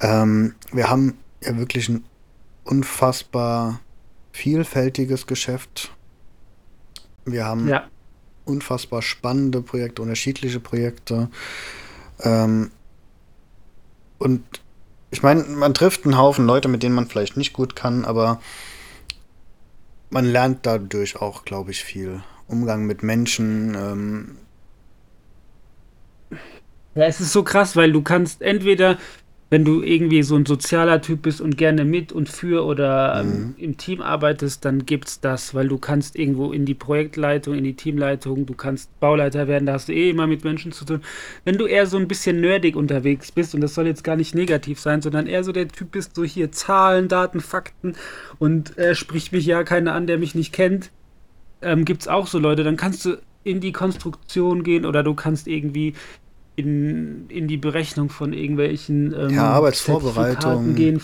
Ähm, 0.00 0.54
wir 0.72 0.88
haben 0.88 1.18
ja 1.42 1.56
wirklich 1.58 1.88
ein 1.88 2.04
unfassbar 2.64 3.80
vielfältiges 4.32 5.26
Geschäft. 5.26 5.92
Wir 7.24 7.44
haben 7.44 7.68
ja. 7.68 7.88
unfassbar 8.44 9.02
spannende 9.02 9.62
Projekte, 9.62 10.02
unterschiedliche 10.02 10.60
Projekte. 10.60 11.28
Ähm, 12.20 12.70
und 14.18 14.42
ich 15.12 15.22
meine, 15.22 15.42
man 15.42 15.74
trifft 15.74 16.04
einen 16.04 16.16
Haufen 16.16 16.46
Leute, 16.46 16.68
mit 16.68 16.82
denen 16.82 16.94
man 16.94 17.06
vielleicht 17.06 17.36
nicht 17.36 17.52
gut 17.52 17.76
kann, 17.76 18.06
aber 18.06 18.40
man 20.08 20.24
lernt 20.24 20.64
dadurch 20.64 21.16
auch, 21.20 21.44
glaube 21.44 21.70
ich, 21.70 21.84
viel. 21.84 22.22
Umgang 22.48 22.86
mit 22.86 23.02
Menschen. 23.02 23.74
Ähm 23.74 24.38
ja, 26.94 27.04
es 27.04 27.20
ist 27.20 27.32
so 27.32 27.42
krass, 27.42 27.76
weil 27.76 27.92
du 27.92 28.02
kannst 28.02 28.40
entweder 28.40 28.98
wenn 29.52 29.66
du 29.66 29.82
irgendwie 29.82 30.22
so 30.22 30.34
ein 30.34 30.46
sozialer 30.46 31.02
Typ 31.02 31.20
bist 31.20 31.42
und 31.42 31.58
gerne 31.58 31.84
mit 31.84 32.10
und 32.10 32.30
für 32.30 32.64
oder 32.64 33.20
ähm, 33.20 33.26
mhm. 33.26 33.54
im 33.58 33.76
Team 33.76 34.00
arbeitest, 34.00 34.64
dann 34.64 34.86
gibt's 34.86 35.20
das, 35.20 35.54
weil 35.54 35.68
du 35.68 35.76
kannst 35.76 36.16
irgendwo 36.16 36.52
in 36.52 36.64
die 36.64 36.72
Projektleitung, 36.72 37.56
in 37.56 37.64
die 37.64 37.74
Teamleitung, 37.76 38.46
du 38.46 38.54
kannst 38.54 38.98
Bauleiter 38.98 39.48
werden, 39.48 39.66
da 39.66 39.74
hast 39.74 39.90
du 39.90 39.92
eh 39.92 40.08
immer 40.08 40.26
mit 40.26 40.42
Menschen 40.42 40.72
zu 40.72 40.86
tun. 40.86 41.02
Wenn 41.44 41.58
du 41.58 41.66
eher 41.66 41.86
so 41.86 41.98
ein 41.98 42.08
bisschen 42.08 42.40
nerdig 42.40 42.76
unterwegs 42.76 43.30
bist, 43.30 43.54
und 43.54 43.60
das 43.60 43.74
soll 43.74 43.86
jetzt 43.86 44.04
gar 44.04 44.16
nicht 44.16 44.34
negativ 44.34 44.80
sein, 44.80 45.02
sondern 45.02 45.26
eher 45.26 45.44
so 45.44 45.52
der 45.52 45.68
Typ 45.68 45.90
bist, 45.90 46.16
so 46.16 46.24
hier 46.24 46.50
Zahlen, 46.50 47.08
Daten, 47.08 47.40
Fakten 47.40 47.94
und 48.38 48.78
äh, 48.78 48.94
spricht 48.94 49.32
mich 49.32 49.44
ja 49.44 49.64
keiner 49.64 49.92
an, 49.92 50.06
der 50.06 50.16
mich 50.16 50.34
nicht 50.34 50.54
kennt, 50.54 50.90
ähm, 51.60 51.84
gibt's 51.84 52.08
auch 52.08 52.26
so 52.26 52.38
Leute, 52.38 52.64
dann 52.64 52.78
kannst 52.78 53.04
du 53.04 53.18
in 53.44 53.60
die 53.60 53.72
Konstruktion 53.72 54.64
gehen 54.64 54.86
oder 54.86 55.02
du 55.02 55.12
kannst 55.12 55.46
irgendwie 55.46 55.92
in, 56.62 57.26
in 57.28 57.48
die 57.48 57.56
Berechnung 57.56 58.08
von 58.08 58.32
irgendwelchen 58.32 59.14
ähm, 59.14 59.30
ja, 59.30 59.50
Arbeitsvorbereitung 59.50 60.74
gehen. 60.74 61.00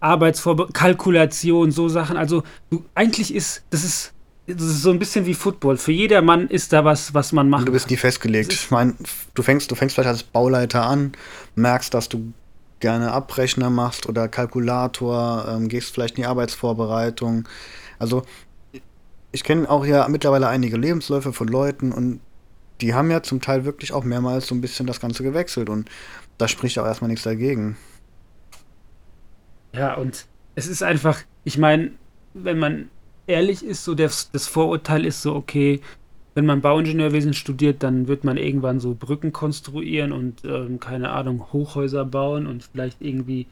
Arbeitsvorbereitung, 0.00 0.72
Kalkulation, 0.72 1.70
so 1.70 1.88
Sachen. 1.88 2.16
Also 2.16 2.42
du, 2.70 2.84
eigentlich 2.94 3.34
ist 3.34 3.64
das 3.70 3.84
ist 3.84 4.14
das 4.46 4.62
ist 4.62 4.82
so 4.82 4.90
ein 4.90 4.98
bisschen 4.98 5.26
wie 5.26 5.34
Football. 5.34 5.76
Für 5.76 5.92
jeder 5.92 6.22
Mann 6.22 6.48
ist 6.48 6.72
da 6.72 6.84
was, 6.84 7.12
was 7.12 7.32
man 7.32 7.50
macht. 7.50 7.68
Du 7.68 7.72
bist 7.72 7.90
nie 7.90 7.96
festgelegt. 7.96 8.52
Ich 8.52 8.70
meine, 8.70 8.94
du 9.34 9.42
fängst, 9.42 9.70
du 9.70 9.74
fängst 9.74 9.94
vielleicht 9.94 10.08
als 10.08 10.22
Bauleiter 10.22 10.86
an, 10.86 11.12
merkst, 11.54 11.92
dass 11.92 12.08
du 12.08 12.32
gerne 12.80 13.12
Abrechner 13.12 13.68
machst 13.68 14.08
oder 14.08 14.28
Kalkulator, 14.28 15.46
ähm, 15.48 15.68
gehst 15.68 15.92
vielleicht 15.92 16.16
in 16.16 16.22
die 16.22 16.26
Arbeitsvorbereitung. 16.26 17.46
Also 17.98 18.22
ich 19.32 19.44
kenne 19.44 19.68
auch 19.68 19.84
ja 19.84 20.08
mittlerweile 20.08 20.48
einige 20.48 20.76
Lebensläufe 20.76 21.32
von 21.32 21.48
Leuten 21.48 21.92
und 21.92 22.20
die 22.80 22.94
haben 22.94 23.10
ja 23.10 23.22
zum 23.22 23.40
Teil 23.40 23.64
wirklich 23.64 23.92
auch 23.92 24.04
mehrmals 24.04 24.46
so 24.46 24.54
ein 24.54 24.60
bisschen 24.60 24.86
das 24.86 25.00
Ganze 25.00 25.22
gewechselt 25.22 25.68
und 25.68 25.88
da 26.38 26.48
spricht 26.48 26.78
auch 26.78 26.86
erstmal 26.86 27.08
nichts 27.08 27.24
dagegen. 27.24 27.76
Ja, 29.74 29.94
und 29.94 30.26
es 30.54 30.66
ist 30.66 30.82
einfach, 30.82 31.20
ich 31.44 31.58
meine, 31.58 31.92
wenn 32.34 32.58
man 32.58 32.90
ehrlich 33.26 33.64
ist, 33.64 33.84
so 33.84 33.94
das, 33.94 34.30
das 34.30 34.46
Vorurteil 34.46 35.04
ist 35.04 35.22
so, 35.22 35.34
okay, 35.34 35.80
wenn 36.34 36.46
man 36.46 36.60
Bauingenieurwesen 36.60 37.34
studiert, 37.34 37.82
dann 37.82 38.06
wird 38.06 38.24
man 38.24 38.36
irgendwann 38.36 38.80
so 38.80 38.94
Brücken 38.94 39.32
konstruieren 39.32 40.12
und, 40.12 40.44
ähm, 40.44 40.78
keine 40.78 41.10
Ahnung, 41.10 41.52
Hochhäuser 41.52 42.04
bauen 42.04 42.46
und 42.46 42.64
vielleicht 42.64 43.02
irgendwie 43.02 43.48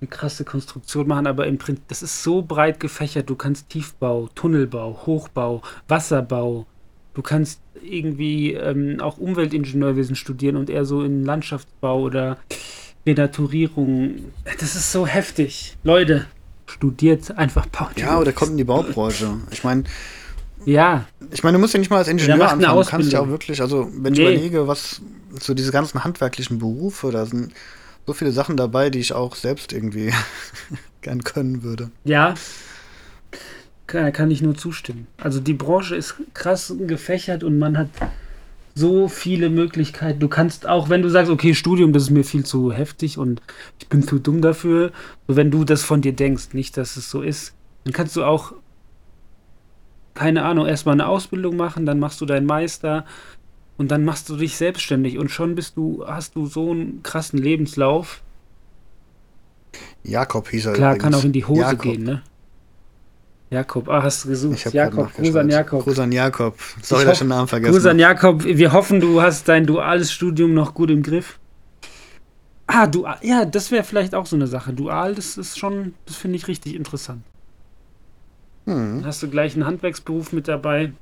eine 0.00 0.08
krasse 0.08 0.44
Konstruktion 0.44 1.08
machen, 1.08 1.26
aber 1.26 1.46
im 1.48 1.58
Prinzip, 1.58 1.88
das 1.88 2.02
ist 2.02 2.22
so 2.22 2.42
breit 2.42 2.78
gefächert. 2.78 3.28
Du 3.28 3.34
kannst 3.34 3.68
Tiefbau, 3.70 4.28
Tunnelbau, 4.34 5.02
Hochbau, 5.06 5.62
Wasserbau, 5.88 6.66
du 7.18 7.22
kannst 7.22 7.60
irgendwie 7.82 8.52
ähm, 8.52 9.00
auch 9.00 9.18
Umweltingenieurwesen 9.18 10.14
studieren 10.14 10.54
und 10.54 10.70
eher 10.70 10.84
so 10.84 11.02
in 11.02 11.24
Landschaftsbau 11.24 12.00
oder 12.00 12.38
Renaturierung. 13.04 14.26
Das 14.60 14.76
ist 14.76 14.92
so 14.92 15.04
heftig. 15.04 15.76
Leute, 15.82 16.26
studiert 16.66 17.36
einfach 17.36 17.66
Bau. 17.66 17.88
Ja, 17.96 18.20
oder 18.20 18.32
kommt 18.32 18.52
in 18.52 18.56
die 18.56 18.64
Baubranche. 18.64 19.34
Ich 19.50 19.64
meine, 19.64 19.82
ja. 20.64 21.06
Ich 21.32 21.42
meine, 21.42 21.56
du 21.56 21.60
musst 21.60 21.74
ja 21.74 21.80
nicht 21.80 21.90
mal 21.90 21.98
als 21.98 22.06
Ingenieur 22.06 22.52
anfangen. 22.52 22.76
Du 22.76 22.88
kannst 22.88 23.12
ja 23.12 23.20
auch 23.20 23.28
wirklich, 23.28 23.60
also 23.60 23.90
wenn 23.92 24.12
ich 24.12 24.20
nee. 24.20 24.34
überlege, 24.34 24.68
was 24.68 25.02
so 25.40 25.54
diese 25.54 25.72
ganzen 25.72 26.04
handwerklichen 26.04 26.60
Berufe, 26.60 27.10
da 27.10 27.26
sind 27.26 27.52
so 28.06 28.12
viele 28.12 28.30
Sachen 28.30 28.56
dabei, 28.56 28.90
die 28.90 29.00
ich 29.00 29.12
auch 29.12 29.34
selbst 29.34 29.72
irgendwie 29.72 30.12
gern 31.00 31.24
können 31.24 31.64
würde. 31.64 31.90
Ja, 32.04 32.34
kann, 33.88 34.12
kann 34.12 34.30
ich 34.30 34.40
nur 34.40 34.56
zustimmen. 34.56 35.08
Also 35.16 35.40
die 35.40 35.54
Branche 35.54 35.96
ist 35.96 36.14
krass 36.34 36.72
gefächert 36.86 37.42
und 37.42 37.58
man 37.58 37.76
hat 37.76 37.88
so 38.74 39.08
viele 39.08 39.50
Möglichkeiten. 39.50 40.20
Du 40.20 40.28
kannst 40.28 40.68
auch, 40.68 40.88
wenn 40.88 41.02
du 41.02 41.08
sagst, 41.08 41.32
okay, 41.32 41.54
Studium, 41.54 41.92
das 41.92 42.04
ist 42.04 42.10
mir 42.10 42.22
viel 42.22 42.44
zu 42.44 42.70
heftig 42.72 43.18
und 43.18 43.42
ich 43.80 43.88
bin 43.88 44.04
zu 44.04 44.20
dumm 44.20 44.40
dafür, 44.40 44.92
wenn 45.26 45.50
du 45.50 45.64
das 45.64 45.82
von 45.82 46.00
dir 46.00 46.12
denkst, 46.12 46.50
nicht, 46.52 46.76
dass 46.76 46.96
es 46.96 47.10
so 47.10 47.22
ist, 47.22 47.54
dann 47.82 47.92
kannst 47.92 48.14
du 48.14 48.22
auch, 48.22 48.52
keine 50.14 50.44
Ahnung, 50.44 50.66
erstmal 50.66 50.92
eine 50.92 51.08
Ausbildung 51.08 51.56
machen, 51.56 51.86
dann 51.86 51.98
machst 51.98 52.20
du 52.20 52.26
deinen 52.26 52.46
Meister 52.46 53.04
und 53.78 53.90
dann 53.90 54.04
machst 54.04 54.28
du 54.28 54.36
dich 54.36 54.56
selbstständig 54.56 55.18
und 55.18 55.30
schon 55.30 55.56
bist 55.56 55.76
du, 55.76 56.04
hast 56.06 56.36
du 56.36 56.46
so 56.46 56.70
einen 56.70 57.02
krassen 57.02 57.40
Lebenslauf. 57.40 58.22
Jakob 60.04 60.48
hieß 60.48 60.66
er 60.66 60.72
Klar, 60.74 60.94
übrigens. 60.94 61.02
kann 61.02 61.14
auch 61.20 61.24
in 61.24 61.32
die 61.32 61.44
Hose 61.44 61.60
Jakob. 61.62 61.82
gehen, 61.82 62.04
ne? 62.04 62.22
Jakob, 63.50 63.88
ah, 63.88 64.02
hast 64.02 64.24
du 64.24 64.28
gesucht. 64.28 64.72
Jakob, 64.72 65.14
Gruß 65.14 65.36
an 65.36 65.48
Jakob. 65.48 65.84
Gruß 65.84 65.98
an 66.00 66.12
Jakob. 66.12 66.58
Sorry, 66.82 67.04
dass 67.04 67.14
ich 67.14 67.18
den 67.20 67.28
Namen 67.28 67.48
vergessen 67.48 67.72
Gruß 67.72 67.86
an 67.86 67.98
Jakob. 67.98 68.44
Wir 68.44 68.72
hoffen, 68.72 69.00
du 69.00 69.22
hast 69.22 69.48
dein 69.48 69.64
duales 69.64 70.12
Studium 70.12 70.52
noch 70.52 70.74
gut 70.74 70.90
im 70.90 71.02
Griff. 71.02 71.38
Ah, 72.66 72.86
dual. 72.86 73.16
Ja, 73.22 73.46
das 73.46 73.70
wäre 73.70 73.84
vielleicht 73.84 74.14
auch 74.14 74.26
so 74.26 74.36
eine 74.36 74.46
Sache. 74.46 74.74
Dual, 74.74 75.14
das 75.14 75.38
ist 75.38 75.58
schon, 75.58 75.94
das 76.04 76.16
finde 76.16 76.36
ich 76.36 76.46
richtig 76.48 76.74
interessant. 76.74 77.22
Hm. 78.66 79.02
Hast 79.06 79.22
du 79.22 79.30
gleich 79.30 79.54
einen 79.54 79.64
Handwerksberuf 79.64 80.32
mit 80.32 80.46
dabei. 80.46 80.92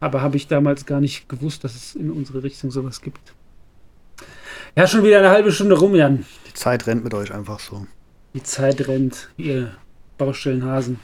Aber 0.00 0.22
habe 0.22 0.38
ich 0.38 0.46
damals 0.46 0.86
gar 0.86 1.00
nicht 1.00 1.28
gewusst, 1.28 1.64
dass 1.64 1.74
es 1.74 1.94
in 1.94 2.10
unsere 2.10 2.42
Richtung 2.42 2.70
sowas 2.70 3.02
gibt. 3.02 3.34
Ja, 4.74 4.86
schon 4.86 5.04
wieder 5.04 5.18
eine 5.18 5.28
halbe 5.28 5.52
Stunde 5.52 5.78
rum, 5.78 5.94
Jan. 5.94 6.24
Die 6.46 6.54
Zeit 6.54 6.86
rennt 6.86 7.04
mit 7.04 7.12
euch 7.12 7.34
einfach 7.34 7.60
so. 7.60 7.86
Die 8.32 8.42
Zeit 8.42 8.88
rennt, 8.88 9.28
ihr 9.36 9.72
Baustellenhasen. 10.18 10.98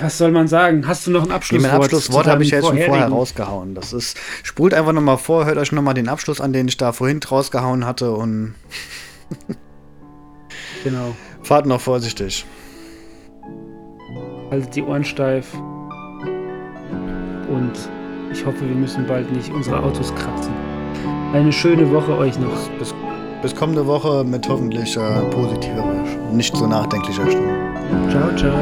Was 0.00 0.18
soll 0.18 0.30
man 0.30 0.48
sagen? 0.48 0.86
Hast 0.86 1.06
du 1.06 1.10
noch 1.10 1.24
ein 1.24 1.30
Abschlusswort? 1.30 1.62
Nee, 1.62 1.76
mein 1.76 1.84
Abschlusswort 1.84 2.26
habe 2.26 2.42
ich 2.42 2.50
jetzt 2.50 2.66
schon 2.66 2.78
vorher 2.78 3.08
rausgehauen. 3.08 3.74
Das 3.74 3.92
ist, 3.92 4.16
spult 4.42 4.74
einfach 4.74 4.92
nochmal 4.92 5.18
vor, 5.18 5.44
hört 5.44 5.58
euch 5.58 5.72
nochmal 5.72 5.94
den 5.94 6.08
Abschluss 6.08 6.40
an, 6.40 6.52
den 6.52 6.68
ich 6.68 6.76
da 6.76 6.92
vorhin 6.92 7.20
rausgehauen 7.22 7.84
hatte 7.84 8.12
und 8.12 8.54
genau. 10.84 11.14
Fahrt 11.42 11.66
noch 11.66 11.80
vorsichtig. 11.80 12.46
Haltet 14.50 14.76
die 14.76 14.82
Ohren 14.82 15.04
steif. 15.04 15.52
und 17.48 17.72
ich 18.32 18.44
hoffe, 18.46 18.60
wir 18.60 18.74
müssen 18.74 19.06
bald 19.06 19.30
nicht 19.32 19.50
unsere 19.50 19.82
Autos 19.82 20.14
kratzen. 20.14 20.52
Eine 21.32 21.52
schöne 21.52 21.90
Woche 21.90 22.16
euch 22.16 22.38
noch. 22.38 22.68
Bis, 22.78 22.94
bis 23.42 23.56
kommende 23.56 23.84
Woche 23.84 24.22
mit 24.22 24.48
hoffentlich 24.48 24.96
äh, 24.96 25.20
positiver, 25.30 25.84
nicht 26.30 26.56
so 26.56 26.64
nachdenklicher 26.64 27.26
Stimme. 27.28 27.58
Ciao, 28.08 28.36
ciao. 28.36 28.52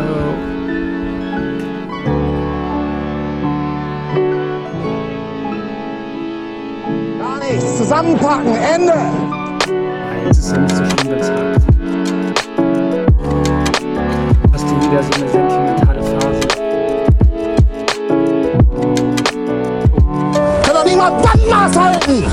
Gar 7.19 7.39
nichts. 7.41 7.77
Zusammenpacken. 7.77 8.55
Ende. 8.55 8.95
Jetzt 10.25 10.39
ist 10.39 10.57
nicht 10.57 10.75
so 10.75 10.85
schlimm, 10.85 11.11
wenn 11.11 11.19
es 11.19 11.31
hakt. 11.31 11.63
Hast 14.53 14.65
du 14.65 14.77
wieder 14.81 15.03
so 15.03 15.13
eine 15.13 15.29
sentimentale 15.29 16.03
Phase? 16.03 16.41
Kann 20.63 20.75
doch 20.75 20.85
niemand 20.87 21.23
Bandmaß 21.23 21.79
halten. 21.79 22.25